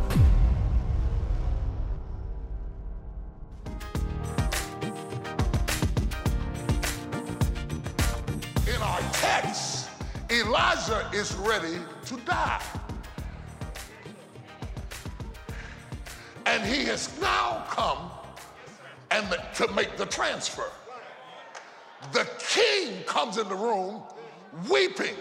In 8.68 8.80
our 8.80 9.02
text, 9.14 9.90
Elijah 10.30 11.10
is 11.14 11.34
ready 11.38 11.80
die. 12.18 12.62
And 16.46 16.64
he 16.64 16.84
has 16.86 17.10
now 17.22 17.66
come 17.70 18.12
and 19.12 19.26
to 19.56 19.68
make 19.74 19.96
the 19.98 20.06
transfer. 20.06 20.70
The 22.12 22.28
king 22.40 23.04
comes 23.04 23.38
in 23.38 23.48
the 23.48 23.56
room 23.56 24.02
weeping 24.70 25.16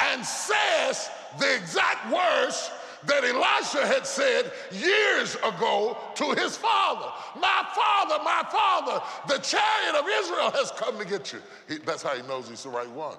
and 0.00 0.24
says 0.24 1.10
the 1.38 1.56
exact 1.56 2.12
words 2.12 2.70
that 3.06 3.22
Elisha 3.24 3.86
had 3.86 4.06
said 4.06 4.50
years 4.72 5.36
ago 5.36 5.96
to 6.16 6.32
his 6.32 6.56
father. 6.56 7.12
My 7.36 7.64
father, 7.74 8.22
my 8.24 8.44
father, 8.50 9.02
the 9.28 9.38
chariot 9.38 9.94
of 9.94 10.04
Israel 10.08 10.50
has 10.50 10.72
come 10.72 10.98
to 10.98 11.04
get 11.04 11.32
you. 11.32 11.40
He- 11.68 11.78
that's 11.78 12.02
how 12.02 12.14
he 12.16 12.22
knows 12.22 12.48
he's 12.48 12.64
the 12.64 12.70
right 12.70 12.90
one. 12.90 13.16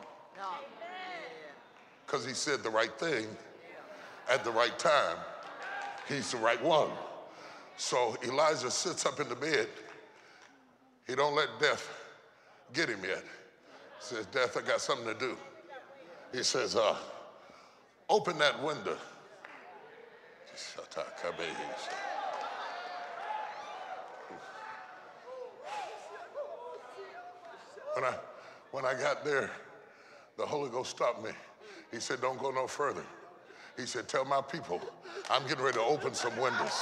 Because 2.09 2.25
he 2.25 2.33
said 2.33 2.63
the 2.63 2.71
right 2.71 2.91
thing 2.97 3.27
at 4.31 4.43
the 4.43 4.49
right 4.49 4.77
time. 4.79 5.17
He's 6.07 6.31
the 6.31 6.37
right 6.37 6.61
one. 6.63 6.89
So 7.77 8.17
Elijah 8.23 8.71
sits 8.71 9.05
up 9.05 9.19
in 9.19 9.29
the 9.29 9.35
bed. 9.35 9.67
He 11.05 11.13
don't 11.13 11.35
let 11.35 11.49
death 11.59 11.87
get 12.73 12.89
him 12.89 13.01
yet. 13.07 13.23
He 13.23 14.15
says, 14.15 14.25
Death, 14.27 14.57
I 14.57 14.67
got 14.67 14.81
something 14.81 15.05
to 15.05 15.19
do. 15.19 15.37
He 16.33 16.41
says, 16.41 16.75
uh, 16.75 16.95
open 18.09 18.39
that 18.39 18.63
window. 18.63 18.97
When 27.93 28.03
I, 28.03 28.13
when 28.71 28.85
I 28.85 28.93
got 28.95 29.23
there, 29.23 29.51
the 30.37 30.45
Holy 30.45 30.71
Ghost 30.71 30.89
stopped 30.89 31.23
me. 31.23 31.31
He 31.91 31.99
said, 31.99 32.21
Don't 32.21 32.39
go 32.39 32.51
no 32.51 32.67
further. 32.67 33.03
He 33.77 33.85
said, 33.85 34.07
Tell 34.07 34.25
my 34.25 34.41
people, 34.41 34.81
I'm 35.29 35.43
getting 35.47 35.63
ready 35.63 35.77
to 35.77 35.83
open 35.83 36.13
some 36.13 36.35
windows. 36.37 36.79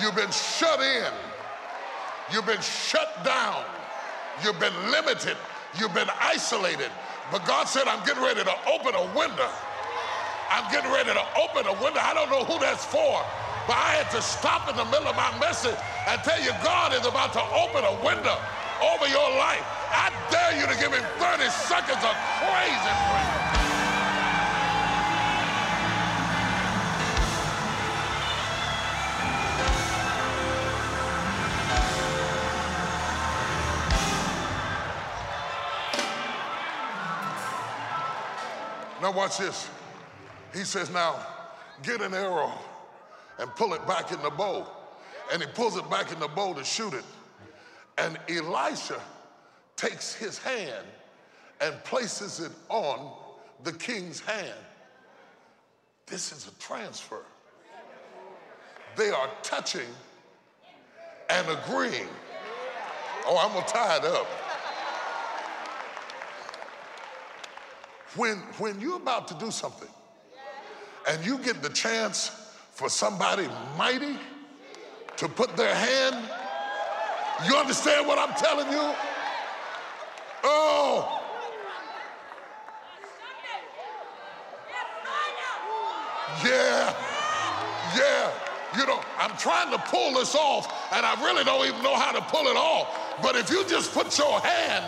You've 0.00 0.16
been 0.16 0.30
shut 0.30 0.80
in. 0.80 1.12
You've 2.32 2.46
been 2.46 2.60
shut 2.60 3.24
down. 3.24 3.64
You've 4.42 4.58
been 4.58 4.74
limited. 4.90 5.36
You've 5.78 5.94
been 5.94 6.08
isolated. 6.20 6.90
But 7.30 7.46
God 7.46 7.64
said, 7.64 7.86
I'm 7.86 8.04
getting 8.06 8.22
ready 8.22 8.42
to 8.42 8.54
open 8.68 8.94
a 8.94 9.04
window. 9.16 9.48
I'm 10.50 10.70
getting 10.70 10.90
ready 10.90 11.12
to 11.12 11.24
open 11.40 11.66
a 11.66 11.72
window. 11.82 12.00
I 12.00 12.12
don't 12.14 12.30
know 12.30 12.44
who 12.44 12.58
that's 12.58 12.84
for, 12.84 13.24
but 13.66 13.76
I 13.76 14.02
had 14.02 14.10
to 14.10 14.22
stop 14.22 14.68
in 14.68 14.76
the 14.76 14.84
middle 14.86 15.08
of 15.08 15.16
my 15.16 15.30
message 15.38 15.76
and 16.08 16.20
tell 16.22 16.40
you 16.42 16.50
God 16.64 16.92
is 16.92 17.06
about 17.06 17.32
to 17.34 17.42
open 17.42 17.84
a 17.84 17.94
window 18.04 18.38
over 18.82 19.06
your 19.06 19.30
life. 19.38 19.62
I 19.94 20.10
dare 20.30 20.58
you 20.58 20.66
to 20.66 20.74
give 20.80 20.92
him 20.92 21.04
30 21.18 21.48
seconds 21.50 22.02
of 22.02 22.14
crazy 22.42 22.92
praise. 23.06 23.62
Now 39.00 39.12
watch 39.12 39.38
this. 39.38 39.68
He 40.52 40.64
says, 40.64 40.90
now 40.90 41.16
get 41.82 42.00
an 42.02 42.14
arrow 42.14 42.52
and 43.38 43.50
pull 43.56 43.74
it 43.74 43.86
back 43.86 44.12
in 44.12 44.20
the 44.22 44.30
bow. 44.30 44.66
And 45.32 45.42
he 45.42 45.48
pulls 45.48 45.76
it 45.76 45.88
back 45.90 46.12
in 46.12 46.20
the 46.20 46.28
bow 46.28 46.54
to 46.54 46.64
shoot 46.64 46.94
it. 46.94 47.04
And 47.98 48.18
Elisha 48.28 49.00
takes 49.76 50.14
his 50.14 50.38
hand 50.38 50.86
and 51.60 51.74
places 51.84 52.40
it 52.40 52.52
on 52.68 53.12
the 53.64 53.72
king's 53.72 54.20
hand. 54.20 54.58
This 56.06 56.32
is 56.32 56.48
a 56.48 56.60
transfer. 56.60 57.22
They 58.96 59.10
are 59.10 59.30
touching 59.42 59.88
and 61.30 61.46
agreeing. 61.48 62.08
Oh, 63.24 63.38
I'm 63.40 63.52
gonna 63.54 63.66
tie 63.66 63.96
it 63.96 64.04
up. 64.04 64.26
When, 68.16 68.36
when 68.58 68.80
you're 68.80 68.96
about 68.96 69.28
to 69.28 69.34
do 69.34 69.50
something 69.50 69.88
and 71.08 71.24
you 71.24 71.38
get 71.38 71.62
the 71.62 71.70
chance 71.70 72.41
for 72.72 72.88
somebody 72.88 73.48
mighty 73.76 74.16
to 75.16 75.28
put 75.28 75.56
their 75.56 75.74
hand, 75.74 76.16
you 77.46 77.56
understand 77.56 78.06
what 78.06 78.18
I'm 78.18 78.34
telling 78.34 78.70
you? 78.72 78.94
Oh, 80.44 81.20
yeah, 86.44 86.94
yeah. 87.94 88.30
You 88.76 88.86
know, 88.86 89.00
I'm 89.18 89.36
trying 89.36 89.70
to 89.70 89.78
pull 89.78 90.14
this 90.14 90.34
off, 90.34 90.92
and 90.94 91.04
I 91.04 91.22
really 91.22 91.44
don't 91.44 91.66
even 91.66 91.82
know 91.82 91.94
how 91.94 92.10
to 92.12 92.22
pull 92.22 92.46
it 92.46 92.56
off. 92.56 92.88
But 93.22 93.36
if 93.36 93.50
you 93.50 93.64
just 93.68 93.92
put 93.92 94.16
your 94.18 94.40
hand 94.40 94.86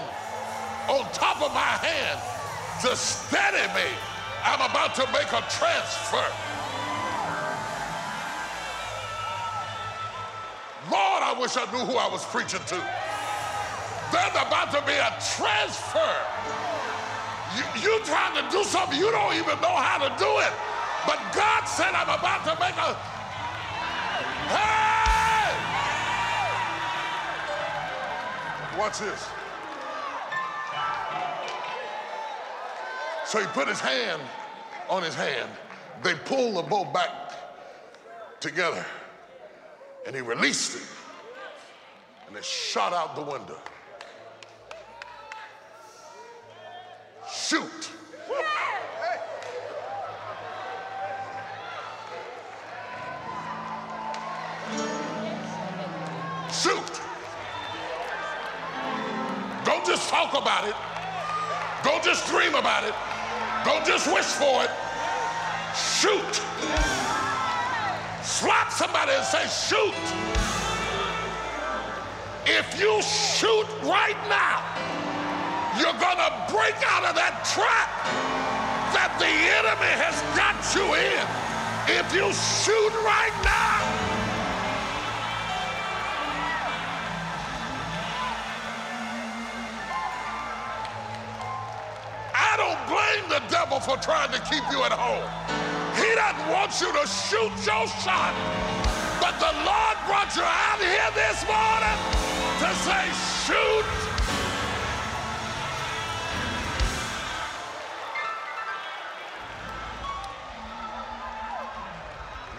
on 0.88 1.04
top 1.12 1.42
of 1.42 1.52
my 1.52 1.60
hand 1.60 2.18
to 2.82 2.96
steady 2.96 3.68
me, 3.74 3.88
I'm 4.42 4.60
about 4.70 4.94
to 4.94 5.06
make 5.12 5.28
a 5.32 5.44
transfer. 5.50 6.43
Wish 11.44 11.58
I 11.58 11.70
knew 11.72 11.84
who 11.84 11.98
I 11.98 12.08
was 12.08 12.24
preaching 12.24 12.64
to. 12.72 12.76
There's 14.10 14.32
about 14.32 14.72
to 14.72 14.80
be 14.88 14.96
a 14.96 15.12
transfer. 15.36 16.14
You, 17.52 17.64
you 17.84 18.00
trying 18.06 18.32
to 18.40 18.50
do 18.50 18.64
something, 18.64 18.98
you 18.98 19.10
don't 19.10 19.34
even 19.34 19.60
know 19.60 19.76
how 19.76 19.98
to 19.98 20.08
do 20.16 20.30
it. 20.40 20.52
But 21.04 21.20
God 21.36 21.64
said, 21.64 21.92
I'm 21.92 22.08
about 22.08 22.44
to 22.48 22.56
make 22.58 22.76
a. 22.80 22.96
Hey! 24.56 25.52
Watch 28.78 29.00
this. 29.00 29.28
So 33.26 33.40
he 33.40 33.46
put 33.48 33.68
his 33.68 33.80
hand 33.80 34.22
on 34.88 35.02
his 35.02 35.14
hand. 35.14 35.50
They 36.02 36.14
pulled 36.14 36.56
the 36.56 36.62
bow 36.62 36.86
back 36.86 37.10
together 38.40 38.86
and 40.06 40.16
he 40.16 40.23
released 40.23 40.76
it 40.76 41.03
and 42.34 42.42
it 42.42 42.44
shot 42.44 42.92
out 42.92 43.14
the 43.14 43.23
window. 43.23 43.56
Shoot. 47.32 47.62
Shoot. 56.50 57.00
Don't 59.64 59.86
just 59.86 60.08
talk 60.08 60.32
about 60.32 60.66
it. 60.66 60.75
Don't 61.84 62.02
just 62.02 62.26
dream 62.26 62.56
about 62.56 62.82
it. 62.82 62.94
Don't 63.64 63.86
just 63.86 64.12
wish 64.12 64.25
for 64.25 64.64
it. 64.64 64.70
Shoot. 65.76 66.42
Slap 68.25 68.73
somebody 68.73 69.12
and 69.12 69.25
say, 69.25 69.47
shoot. 69.47 70.53
If 72.47 72.78
you 72.78 73.00
shoot 73.00 73.67
right 73.83 74.21
now, 74.28 74.61
you're 75.80 75.97
going 75.97 76.21
to 76.21 76.52
break 76.52 76.76
out 76.93 77.04
of 77.09 77.17
that 77.17 77.41
trap 77.49 77.89
that 78.93 79.17
the 79.19 79.25
enemy 79.25 79.93
has 79.97 80.21
got 80.37 80.61
you 80.76 80.85
in. 80.93 81.25
If 81.89 82.13
you 82.13 82.28
shoot 82.37 82.93
right 83.00 83.33
now, 83.43 83.80
I 92.35 92.57
don't 92.61 92.85
blame 92.87 93.41
the 93.41 93.41
devil 93.49 93.80
for 93.80 93.97
trying 93.97 94.33
to 94.33 94.41
keep 94.41 94.65
you 94.71 94.85
at 94.85 94.93
home. 94.93 95.25
He 95.97 96.15
doesn't 96.15 96.52
want 96.52 96.78
you 96.78 96.93
to 96.93 97.09
shoot 97.09 97.52
your 97.65 97.89
shot. 98.04 99.03
Lord 100.25 100.39
out 100.39 100.80
here 100.80 101.10
this 101.15 101.47
morning 101.47 101.99
to 102.58 102.75
say, 102.80 103.04
shoot. 103.45 103.84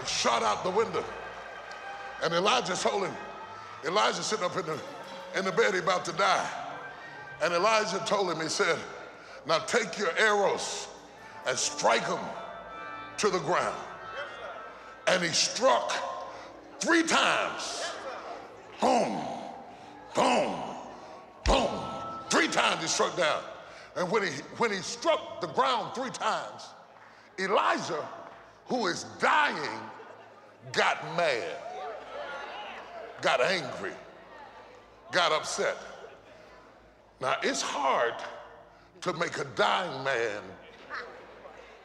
He 0.00 0.06
shot 0.06 0.44
out 0.44 0.62
the 0.62 0.70
window. 0.70 1.04
And 2.22 2.32
Elijah's 2.34 2.84
holding, 2.84 3.12
Elijah's 3.84 4.26
sitting 4.26 4.44
up 4.44 4.56
in 4.56 4.64
the, 4.64 4.80
in 5.36 5.44
the 5.44 5.50
bed, 5.50 5.74
he 5.74 5.80
about 5.80 6.04
to 6.04 6.12
die. 6.12 6.48
And 7.42 7.52
Elijah 7.52 8.00
told 8.06 8.30
him, 8.30 8.40
he 8.40 8.48
said, 8.48 8.78
now 9.44 9.58
take 9.58 9.98
your 9.98 10.16
arrows 10.16 10.86
and 11.48 11.58
strike 11.58 12.06
them 12.06 12.20
to 13.18 13.28
the 13.28 13.40
ground. 13.40 13.76
And 15.08 15.20
he 15.20 15.30
struck 15.30 16.15
three 16.80 17.02
times. 17.02 17.84
Boom, 18.80 19.18
boom, 20.14 20.54
boom. 21.44 21.70
Three 22.28 22.48
times 22.48 22.82
he 22.82 22.88
struck 22.88 23.16
down. 23.16 23.42
And 23.96 24.10
when 24.10 24.22
he, 24.22 24.30
when 24.58 24.70
he 24.70 24.78
struck 24.78 25.40
the 25.40 25.46
ground 25.48 25.94
three 25.94 26.10
times, 26.10 26.68
Elijah, 27.38 28.06
who 28.66 28.86
is 28.86 29.04
dying, 29.18 29.80
got 30.72 31.02
mad, 31.16 31.56
got 33.22 33.40
angry, 33.40 33.92
got 35.12 35.32
upset. 35.32 35.76
Now, 37.20 37.36
it's 37.42 37.62
hard 37.62 38.14
to 39.00 39.12
make 39.14 39.38
a 39.38 39.44
dying 39.56 40.04
man 40.04 40.42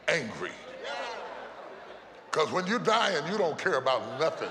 angry. 0.08 0.50
Because 2.30 2.50
when 2.50 2.66
you're 2.66 2.78
dying, 2.78 3.26
you 3.30 3.38
don't 3.38 3.58
care 3.58 3.76
about 3.76 4.18
nothing. 4.18 4.50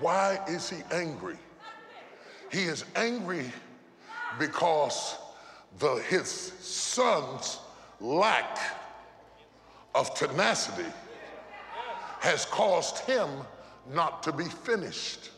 Why 0.00 0.38
is 0.48 0.70
he 0.70 0.78
angry? 0.90 1.36
He 2.50 2.64
is 2.64 2.84
angry 2.96 3.52
because 4.38 5.16
the, 5.78 5.96
his 6.08 6.28
son's 6.28 7.58
lack 8.00 8.58
of 9.94 10.14
tenacity 10.14 10.88
has 12.20 12.46
caused 12.46 12.98
him 13.00 13.28
not 13.92 14.22
to 14.22 14.32
be 14.32 14.44
finished. 14.44 15.30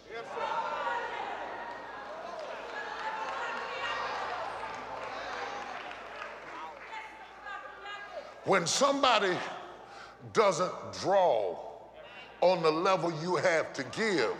When 8.44 8.66
somebody 8.66 9.36
doesn't 10.32 10.72
draw 11.00 11.71
on 12.42 12.62
the 12.62 12.70
level 12.70 13.10
you 13.22 13.36
have 13.36 13.72
to 13.72 13.82
give, 13.84 14.34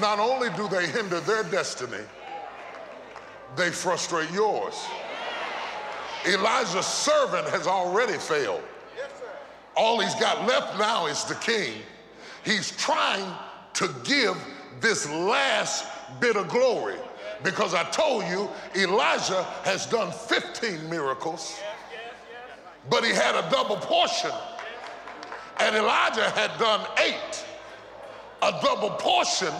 not 0.00 0.20
only 0.20 0.48
do 0.50 0.68
they 0.68 0.86
hinder 0.86 1.18
their 1.20 1.42
destiny, 1.42 2.04
they 3.56 3.70
frustrate 3.70 4.30
yours. 4.30 4.80
Elijah's 6.24 6.86
servant 6.86 7.48
has 7.48 7.66
already 7.66 8.16
failed. 8.16 8.62
All 9.76 9.98
he's 9.98 10.14
got 10.14 10.46
left 10.46 10.78
now 10.78 11.06
is 11.06 11.24
the 11.24 11.34
king. 11.36 11.74
He's 12.44 12.70
trying 12.76 13.34
to 13.74 13.92
give 14.04 14.36
this 14.80 15.08
last 15.10 15.86
bit 16.20 16.36
of 16.36 16.48
glory 16.48 16.96
because 17.42 17.74
I 17.74 17.82
told 17.90 18.24
you 18.26 18.48
Elijah 18.76 19.42
has 19.64 19.86
done 19.86 20.12
15 20.12 20.88
miracles 20.88 21.58
but 22.88 23.04
he 23.04 23.10
had 23.10 23.34
a 23.34 23.48
double 23.50 23.76
portion. 23.76 24.30
And 25.60 25.76
Elijah 25.76 26.30
had 26.30 26.58
done 26.58 26.86
eight. 26.98 27.44
a 28.42 28.52
double 28.62 28.90
portion 28.90 29.52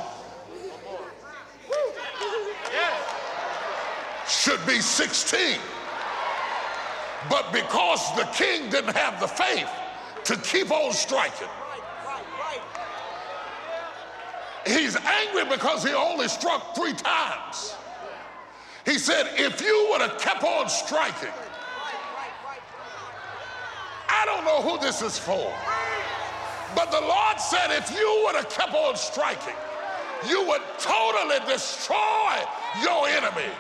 should 4.26 4.64
be 4.66 4.80
16. 4.80 5.58
But 7.28 7.52
because 7.52 8.16
the 8.16 8.24
king 8.32 8.70
didn't 8.70 8.96
have 8.96 9.20
the 9.20 9.28
faith 9.28 9.68
to 10.24 10.36
keep 10.38 10.70
on 10.70 10.92
striking, 10.94 11.48
he's 14.66 14.96
angry 14.96 15.44
because 15.44 15.84
he 15.84 15.92
only 15.92 16.28
struck 16.28 16.74
three 16.74 16.94
times. 16.94 17.74
He 18.86 18.98
said, 18.98 19.28
if 19.34 19.60
you 19.60 19.88
would 19.90 20.00
have 20.00 20.18
kept 20.18 20.42
on 20.42 20.70
striking, 20.70 21.28
I 24.08 24.24
don't 24.24 24.44
know 24.44 24.62
who 24.62 24.78
this 24.78 25.02
is 25.02 25.18
for. 25.18 25.52
But 26.74 26.90
the 26.90 27.00
Lord 27.00 27.40
said, 27.40 27.70
if 27.70 27.90
you 27.90 28.22
would 28.24 28.37
have 28.37 28.48
kept 28.48 28.74
on 28.74 28.96
striking, 28.96 29.54
you 30.28 30.46
would 30.46 30.62
totally 30.78 31.38
destroy 31.46 32.37
your 32.83 33.09
enemy. 33.09 33.50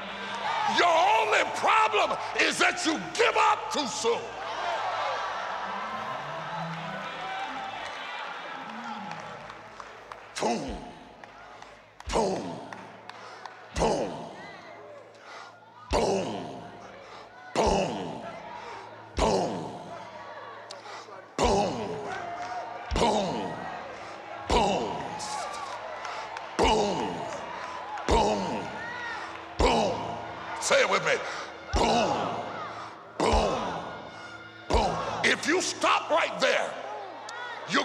Your 0.78 0.94
only 1.20 1.44
problem 1.56 2.16
is 2.40 2.58
that 2.58 2.84
you 2.86 3.00
give 3.14 3.36
up 3.36 3.72
too 3.72 3.86
soon. 3.86 4.20
Boom, 10.40 10.89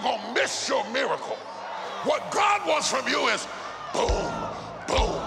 going 0.06 0.20
to 0.20 0.40
miss 0.40 0.68
your 0.68 0.84
miracle. 0.92 1.36
What 2.04 2.30
God 2.30 2.60
wants 2.66 2.90
from 2.90 3.08
you 3.08 3.28
is 3.28 3.46
boom, 3.92 4.32
boom, 4.86 4.86
boom, 4.86 5.25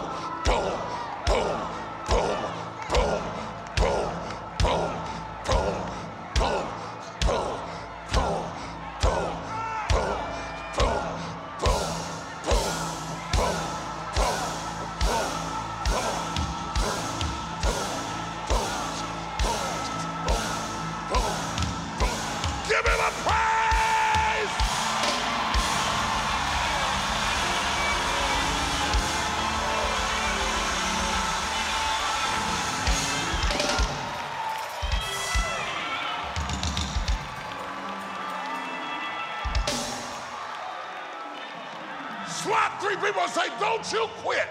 Don't 43.81 43.93
you 43.93 44.07
quit. 44.17 44.47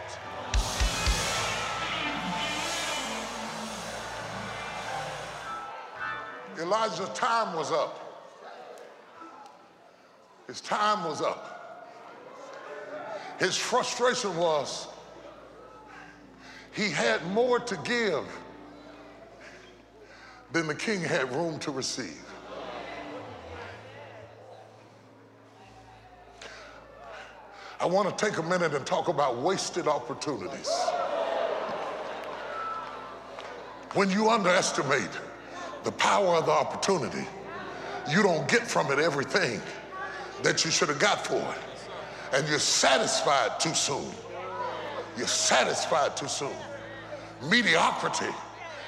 Elijah's 6.59 7.11
time 7.11 7.55
was 7.55 7.71
up. 7.71 8.33
His 10.47 10.63
time 10.63 11.05
was 11.05 11.21
up. 11.21 11.55
His 13.39 13.55
frustration 13.55 14.35
was 14.39 14.89
he 16.73 16.89
had 16.89 17.23
more 17.27 17.59
to 17.61 17.77
give 17.85 18.25
than 20.53 20.69
the 20.69 20.75
king 20.75 21.03
had 21.03 21.31
room 21.35 21.59
to 21.59 21.71
receive. 21.71 22.28
I 27.89 27.91
want 27.91 28.19
to 28.19 28.27
take 28.27 28.37
a 28.37 28.43
minute 28.43 28.75
and 28.75 28.85
talk 28.85 29.09
about 29.09 29.39
wasted 29.39 29.89
opportunities. 29.89 30.71
When 33.95 34.11
you 34.11 34.29
underestimate 34.29 35.09
the 35.85 35.93
power 35.93 36.35
of 36.35 36.45
the 36.45 36.53
opportunity, 36.53 37.27
you 38.11 38.23
don't 38.23 38.47
get 38.47 38.67
from 38.67 38.93
it 38.93 38.99
everything 38.99 39.63
that 40.43 40.67
you 40.67 40.71
should 40.71 40.91
have 40.91 40.99
got 40.99 41.27
for 41.27 41.37
it. 41.37 42.35
And 42.35 42.47
you're 42.47 42.59
satisfied 42.59 43.59
too 43.59 43.73
soon. 43.73 44.13
You're 45.17 45.27
satisfied 45.27 46.15
too 46.15 46.29
soon. 46.29 46.53
Mediocrity 47.49 48.35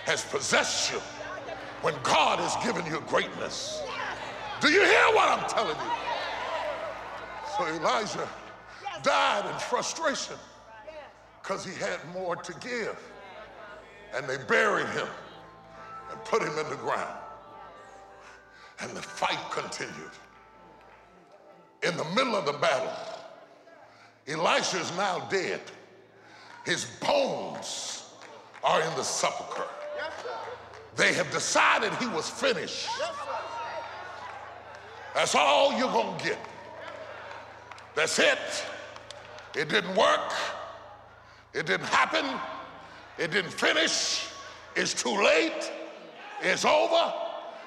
has 0.04 0.22
possessed 0.24 0.92
you 0.92 1.00
when 1.80 1.94
God 2.02 2.38
has 2.38 2.54
given 2.62 2.84
you 2.84 3.02
greatness. 3.08 3.82
Do 4.60 4.68
you 4.68 4.84
hear 4.84 5.06
what 5.14 5.26
I'm 5.30 5.48
telling 5.48 5.78
you? 5.78 5.92
So 7.56 7.66
Elijah 7.66 8.28
died 9.02 9.50
in 9.50 9.58
frustration 9.58 10.36
because 11.42 11.64
he 11.64 11.72
had 11.74 11.98
more 12.12 12.36
to 12.36 12.52
give. 12.54 12.98
And 14.14 14.26
they 14.28 14.36
buried 14.48 14.88
him 14.88 15.08
and 16.10 16.24
put 16.24 16.42
him 16.42 16.58
in 16.58 16.68
the 16.68 16.76
ground. 16.76 17.18
And 18.80 18.90
the 18.92 19.02
fight 19.02 19.38
continued. 19.50 20.10
In 21.82 21.96
the 21.96 22.04
middle 22.16 22.36
of 22.36 22.46
the 22.46 22.52
battle, 22.54 22.92
Elisha 24.26 24.78
is 24.78 24.96
now 24.96 25.20
dead. 25.30 25.60
His 26.64 26.84
bones 27.00 28.12
are 28.62 28.80
in 28.82 28.94
the 28.96 29.02
sepulcher. 29.02 29.64
They 30.96 31.14
have 31.14 31.30
decided 31.30 31.92
he 31.94 32.06
was 32.08 32.28
finished. 32.28 32.88
That's 35.14 35.34
all 35.34 35.76
you're 35.78 35.90
going 35.90 36.18
to 36.18 36.24
get. 36.24 36.38
That's 37.94 38.18
it. 38.18 38.38
It 39.54 39.68
didn't 39.68 39.96
work. 39.96 40.32
It 41.52 41.66
didn't 41.66 41.86
happen. 41.86 42.24
It 43.18 43.30
didn't 43.30 43.52
finish. 43.52 44.28
It's 44.76 44.94
too 44.94 45.22
late. 45.22 45.70
It's 46.42 46.64
over. 46.64 47.12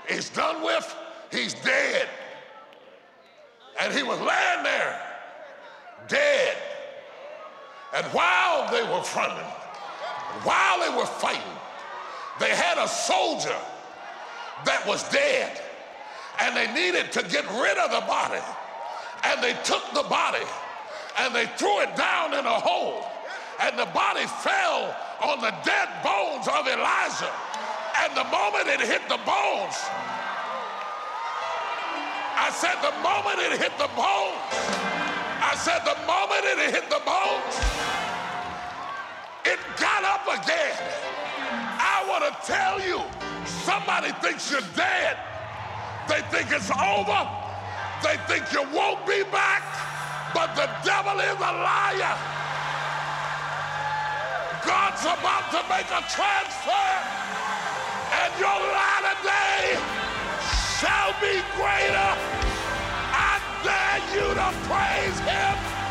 It's 0.08 0.30
done 0.30 0.64
with. 0.64 0.96
He's 1.32 1.54
dead. 1.54 2.08
And 3.80 3.94
he 3.94 4.04
was 4.04 4.20
laying 4.20 4.64
there, 4.64 5.02
dead. 6.08 6.58
And 7.96 8.06
while 8.08 8.72
they 8.72 8.84
were 8.84 9.04
fronting, 9.04 9.46
while 10.44 10.80
they 10.80 10.96
were 10.96 11.06
fighting, 11.06 11.42
they 12.40 12.50
had 12.50 12.78
a 12.78 12.88
soldier 12.88 13.56
that 14.66 14.86
was 14.88 15.08
dead. 15.10 15.62
And 16.40 16.56
they 16.56 16.72
needed 16.74 17.12
to 17.12 17.24
get 17.24 17.46
rid 17.52 17.78
of 17.78 17.92
the 17.92 18.02
body. 18.08 18.42
And 19.24 19.44
they 19.44 19.54
took 19.64 19.84
the 19.94 20.04
body 20.04 20.46
and 21.20 21.34
they 21.36 21.46
threw 21.58 21.82
it 21.82 21.96
down 21.96 22.34
in 22.34 22.46
a 22.46 22.60
hole. 22.60 23.06
And 23.62 23.78
the 23.78 23.86
body 23.94 24.26
fell 24.42 24.96
on 25.22 25.40
the 25.40 25.54
dead 25.64 25.90
bones 26.04 26.48
of 26.48 26.68
Elijah. 26.68 27.32
And 28.02 28.12
the 28.18 28.26
moment 28.26 28.68
it 28.68 28.82
hit 28.82 29.08
the 29.08 29.22
bones, 29.22 29.78
I 32.34 32.50
said, 32.50 32.76
the 32.82 32.96
moment 33.06 33.40
it 33.40 33.62
hit 33.62 33.78
the 33.78 33.88
bones, 33.94 34.42
I 35.40 35.54
said, 35.56 35.86
the 35.86 35.96
moment 36.10 36.44
it 36.44 36.74
hit 36.74 36.90
the 36.90 37.00
bones, 37.06 37.56
it 39.46 39.60
got 39.80 40.04
up 40.04 40.26
again. 40.26 40.76
I 41.78 42.04
want 42.10 42.26
to 42.26 42.34
tell 42.48 42.82
you, 42.82 43.02
somebody 43.46 44.12
thinks 44.20 44.50
you're 44.52 44.66
dead. 44.76 45.18
They 46.10 46.22
think 46.34 46.52
it's 46.52 46.72
over. 46.72 47.30
They 48.02 48.18
think 48.28 48.52
you 48.52 48.64
won't 48.76 49.06
be 49.06 49.24
back. 49.32 49.93
But 50.34 50.56
the 50.56 50.68
devil 50.84 51.20
is 51.20 51.38
a 51.38 51.54
liar. 51.62 52.18
God's 54.66 55.04
about 55.04 55.52
to 55.52 55.62
make 55.70 55.86
a 55.92 56.02
transfer, 56.10 56.90
and 58.22 58.32
your 58.40 58.60
latter 58.74 59.16
day 59.22 59.78
shall 60.80 61.14
be 61.22 61.42
greater. 61.56 62.12
I 63.14 63.40
dare 63.64 64.02
you 64.16 64.34
to 64.34 64.50
praise 64.68 65.20
him. 65.20 65.84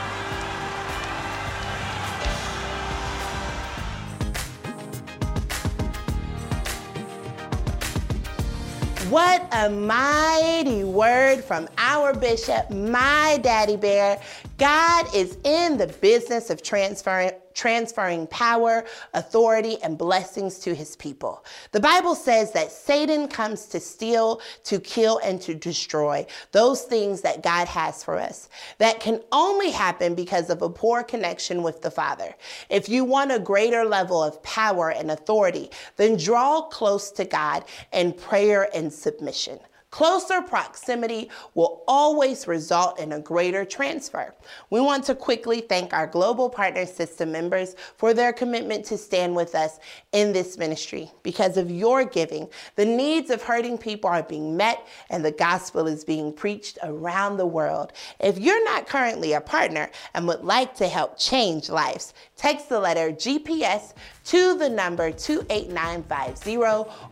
What 9.11 9.46
a 9.52 9.68
mighty 9.68 10.85
word 10.85 11.44
from 11.44 11.68
our 11.83 12.14
bishop, 12.14 12.71
my 12.71 13.40
daddy 13.42 13.77
bear. 13.77 14.21
God 14.57 15.12
is 15.12 15.37
in 15.42 15.77
the 15.77 15.88
business 16.01 16.49
of 16.49 16.62
transferring 16.62 17.33
transferring 17.55 18.27
power, 18.29 18.85
authority, 19.12 19.77
and 19.83 19.99
blessings 19.99 20.59
to 20.61 20.75
his 20.75 20.97
people. 20.97 21.45
The 21.73 21.81
Bible 21.81 22.14
says 22.14 22.53
that 22.53 22.73
Satan 22.73 23.29
comes 23.29 23.66
to 23.66 23.81
steal, 23.81 24.40
to 24.64 24.81
kill, 24.81 25.21
and 25.23 25.38
to 25.42 25.55
destroy 25.55 26.27
those 26.53 26.83
things 26.83 27.21
that 27.21 27.42
God 27.42 27.68
has 27.68 28.03
for 28.03 28.18
us. 28.18 28.49
That 28.79 29.01
can 29.01 29.21
only 29.33 29.71
happen 29.71 30.14
because 30.14 30.49
of 30.49 30.62
a 30.62 30.71
poor 30.71 31.03
connection 31.03 31.62
with 31.62 31.83
the 31.83 31.90
Father. 31.90 32.35
If 32.71 32.88
you 32.88 33.05
want 33.05 33.33
a 33.33 33.38
greater 33.38 33.85
level 33.85 34.23
of 34.23 34.42
power 34.42 34.90
and 34.90 35.11
authority, 35.11 35.71
then 35.97 36.16
draw 36.16 36.62
close 36.62 37.11
to 37.12 37.27
God 37.27 37.64
in 37.92 38.14
prayer 38.14 38.68
and 38.75 38.90
submission. 38.90 39.59
Closer 39.92 40.40
proximity 40.40 41.28
will 41.52 41.85
always 41.87 42.48
result 42.48 42.98
in 42.98 43.12
a 43.12 43.20
greater 43.20 43.62
transfer. 43.66 44.35
We 44.70 44.81
want 44.81 45.05
to 45.05 45.14
quickly 45.14 45.61
thank 45.61 45.92
our 45.92 46.07
Global 46.07 46.48
Partner 46.48 46.87
System 46.87 47.31
members 47.31 47.76
for 47.98 48.14
their 48.14 48.33
commitment 48.33 48.87
to 48.87 48.96
stand 48.96 49.37
with 49.37 49.55
us 49.55 49.78
in 50.12 50.33
this 50.33 50.57
ministry. 50.57 51.11
Because 51.22 51.59
of 51.59 51.70
your 51.70 52.07
giving, 52.07 52.48
the 52.76 52.87
needs 52.87 53.28
of 53.28 53.42
hurting 53.42 53.76
people 53.76 54.09
are 54.09 54.22
being 54.22 54.57
met 54.57 54.88
and 55.11 55.22
the 55.22 55.31
gospel 55.31 55.87
is 55.87 56.05
being 56.05 56.33
preached 56.33 56.78
around 56.83 57.37
the 57.37 57.44
world. 57.44 57.92
If 58.18 58.38
you're 58.38 58.64
not 58.64 58.87
currently 58.87 59.35
a 59.35 59.42
partner 59.42 59.90
and 60.14 60.26
would 60.26 60.42
like 60.42 60.74
to 60.76 60.88
help 60.88 61.18
change 61.18 61.68
lives, 61.68 62.14
text 62.35 62.70
the 62.70 62.81
letter 62.81 63.12
GPS 63.12 63.92
to 64.24 64.57
the 64.57 64.70
number 64.70 65.11
28950 65.11 66.57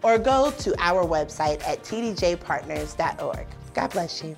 or 0.03 0.19
go 0.19 0.51
to 0.51 0.75
our 0.81 1.05
website 1.05 1.63
at 1.67 1.85
tdjpartners.org. 2.71 3.47
God 3.75 3.91
bless 3.91 4.23
you. 4.23 4.37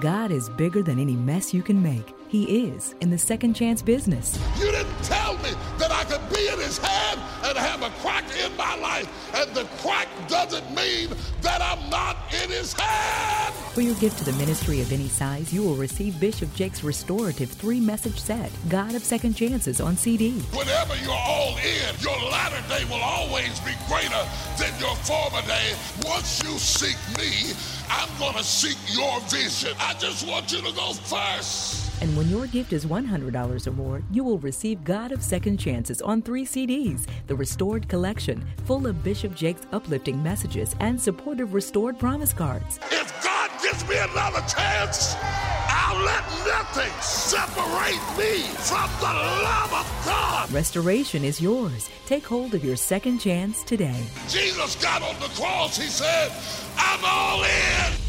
God 0.00 0.30
is 0.30 0.48
bigger 0.50 0.82
than 0.82 0.98
any 0.98 1.16
mess 1.16 1.52
you 1.52 1.62
can 1.62 1.82
make. 1.82 2.14
He 2.28 2.66
is 2.66 2.94
in 3.00 3.10
the 3.10 3.18
second 3.18 3.54
chance 3.54 3.82
business. 3.82 4.38
You 4.58 4.70
didn't 4.70 5.02
tell 5.02 5.34
me 5.38 5.50
that 5.78 5.90
I 5.90 6.04
could 6.04 6.20
be 6.32 6.46
in 6.48 6.58
his 6.58 6.78
hand 6.78 7.20
and 7.42 7.56
have 7.56 7.82
a 7.82 7.90
crack 8.00 8.24
in 8.38 8.54
my 8.56 8.76
life. 8.76 9.08
And 9.34 9.52
the 9.54 9.64
crack 9.78 10.08
doesn't 10.28 10.72
mean 10.74 11.08
that 11.40 11.62
I'm 11.62 11.88
not 11.90 12.17
in 12.48 12.54
his 12.54 12.72
hand. 12.72 13.54
For 13.74 13.82
your 13.82 13.94
gift 13.96 14.18
to 14.18 14.24
the 14.24 14.32
ministry 14.32 14.80
of 14.80 14.92
any 14.92 15.08
size, 15.08 15.52
you 15.52 15.62
will 15.62 15.76
receive 15.76 16.18
Bishop 16.18 16.52
Jakes' 16.54 16.82
restorative 16.82 17.50
three 17.50 17.80
message 17.80 18.18
set, 18.18 18.50
God 18.68 18.94
of 18.94 19.04
Second 19.04 19.34
Chances, 19.34 19.80
on 19.80 19.96
CD. 19.96 20.32
Whenever 20.52 20.96
you're 20.96 21.12
all 21.12 21.56
in, 21.58 21.94
your 22.00 22.18
latter 22.30 22.62
day 22.68 22.84
will 22.86 23.02
always 23.02 23.60
be 23.60 23.72
greater 23.86 24.24
than 24.58 24.72
your 24.80 24.96
former 24.96 25.42
day. 25.46 25.74
Once 26.04 26.42
you 26.42 26.58
seek 26.58 26.96
me, 27.16 27.54
I'm 27.90 28.08
going 28.18 28.34
to 28.34 28.44
seek 28.44 28.76
your 28.96 29.20
vision. 29.22 29.74
I 29.80 29.94
just 29.94 30.26
want 30.26 30.52
you 30.52 30.58
to 30.58 30.72
go 30.72 30.92
first. 30.92 32.02
And 32.02 32.16
when 32.16 32.28
your 32.28 32.46
gift 32.46 32.72
is 32.72 32.86
$100 32.86 33.66
or 33.66 33.70
more, 33.72 34.02
you 34.12 34.22
will 34.22 34.38
receive 34.38 34.84
God 34.84 35.10
of 35.10 35.22
Second 35.22 35.58
Chances 35.58 36.00
on 36.00 36.22
three 36.22 36.44
CDs, 36.44 37.06
the 37.26 37.34
Restored 37.34 37.88
Collection, 37.88 38.44
full 38.64 38.86
of 38.86 39.02
Bishop 39.02 39.34
Jakes' 39.34 39.66
uplifting 39.72 40.22
messages 40.22 40.76
and 40.80 41.00
supportive 41.00 41.54
Restored 41.54 41.98
Promise 41.98 42.32
cards. 42.32 42.78
If 42.92 43.24
God 43.24 43.50
gives 43.62 43.88
me 43.88 43.96
another 43.96 44.40
chance, 44.46 45.16
I'll 45.90 46.04
let 46.04 46.22
nothing 46.46 46.92
separate 47.00 48.18
me 48.18 48.42
from 48.42 48.90
the 49.00 49.06
love 49.06 49.72
of 49.72 50.04
God. 50.04 50.52
Restoration 50.52 51.24
is 51.24 51.40
yours. 51.40 51.88
Take 52.04 52.26
hold 52.26 52.54
of 52.54 52.62
your 52.62 52.76
second 52.76 53.20
chance 53.20 53.62
today. 53.62 54.04
Jesus 54.28 54.76
got 54.82 55.00
on 55.00 55.14
the 55.14 55.28
cross, 55.28 55.78
he 55.78 55.86
said, 55.88 56.30
I'm 56.76 57.00
all 57.02 57.42
in. 57.42 58.07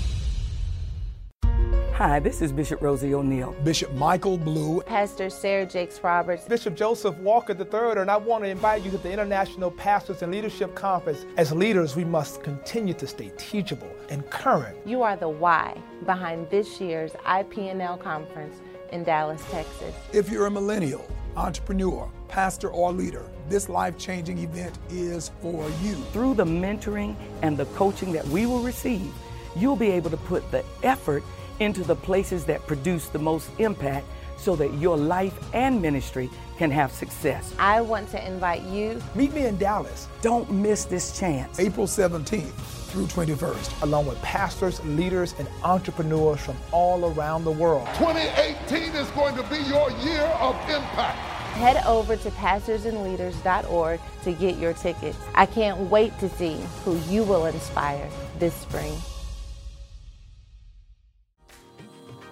Hi, 2.00 2.18
this 2.18 2.42
is 2.42 2.54
Bishop 2.54 2.82
Rosie 2.82 3.14
O'Neill. 3.14 3.54
Bishop 3.66 3.92
Michael 3.92 4.38
Blue. 4.38 4.80
Pastor 4.84 5.30
Sarah 5.30 5.66
Jakes 5.66 6.00
Roberts. 6.02 6.46
Bishop 6.46 6.74
Joseph 6.74 7.18
Walker 7.18 7.52
III, 7.52 8.00
and 8.02 8.10
I 8.10 8.16
want 8.16 8.46
to 8.46 8.50
invite 8.50 8.86
you 8.86 8.92
to 8.92 8.98
the 8.98 9.12
International 9.12 9.70
Pastors 9.70 10.22
and 10.22 10.32
Leadership 10.32 10.74
Conference. 10.76 11.26
As 11.36 11.52
leaders, 11.52 11.98
we 11.98 12.06
must 12.06 12.42
continue 12.42 12.94
to 12.94 13.06
stay 13.06 13.34
teachable 13.36 13.94
and 14.08 14.26
current. 14.30 14.78
You 14.86 15.04
are 15.04 15.18
the 15.18 15.28
why 15.28 15.78
behind 16.06 16.50
this 16.50 16.80
year's 16.80 17.12
IPNL 17.26 18.00
conference 18.00 18.56
in 18.94 19.04
Dallas, 19.04 19.44
Texas. 19.52 19.94
If 20.14 20.30
you're 20.30 20.46
a 20.46 20.52
millennial, 20.52 21.06
entrepreneur, 21.36 22.10
pastor, 22.30 22.70
or 22.70 22.94
leader, 22.94 23.26
this 23.50 23.68
life 23.68 23.98
changing 23.98 24.38
event 24.38 24.80
is 24.90 25.32
for 25.42 25.70
you. 25.84 25.96
Through 26.14 26.36
the 26.36 26.46
mentoring 26.46 27.18
and 27.42 27.58
the 27.58 27.66
coaching 27.66 28.14
that 28.14 28.26
we 28.28 28.46
will 28.46 28.62
receive, 28.62 29.12
you'll 29.58 29.76
be 29.76 29.92
able 29.92 30.12
to 30.12 30.18
put 30.18 30.50
the 30.50 30.64
effort 30.84 31.26
into 31.60 31.84
the 31.84 31.96
places 31.96 32.46
that 32.46 32.66
produce 32.68 33.08
the 33.08 33.20
most 33.20 33.50
impact 33.60 34.06
so 34.38 34.56
that 34.56 34.74
your 34.76 34.98
life 34.98 35.38
and 35.54 35.82
ministry 35.82 36.30
can 36.58 36.72
have 36.72 36.92
success. 36.92 37.54
I 37.60 37.82
want 37.82 38.10
to 38.12 38.28
invite 38.28 38.64
you. 38.64 39.02
Meet 39.16 39.34
me 39.34 39.46
in 39.46 39.58
Dallas. 39.58 40.08
Don't 40.22 40.50
miss 40.52 40.86
this 40.86 41.18
chance. 41.18 41.60
April 41.60 41.88
17th 41.88 42.52
through 42.90 43.06
21st. 43.06 43.84
Along 43.84 44.06
with 44.06 44.22
pastors, 44.22 44.84
leaders, 44.86 45.36
and 45.38 45.48
entrepreneurs 45.64 46.40
from 46.40 46.56
all 46.72 47.14
around 47.14 47.44
the 47.44 47.52
world. 47.52 47.88
2018 47.96 48.96
is 48.96 49.10
going 49.12 49.36
to 49.36 49.44
be 49.44 49.58
your 49.70 49.92
year 50.02 50.26
of 50.40 50.56
impact. 50.70 51.18
Head 51.60 51.84
over 51.86 52.16
to 52.16 52.30
pastorsandleaders.org 52.32 54.00
to 54.24 54.34
get 54.34 54.58
your 54.58 54.74
tickets. 54.74 55.18
I 55.36 55.46
can't 55.46 55.78
wait 55.90 56.18
to 56.20 56.30
see 56.30 56.60
who 56.86 56.98
you 57.10 57.24
will 57.24 57.46
inspire 57.46 58.10
this 58.38 58.54
spring. 58.54 58.96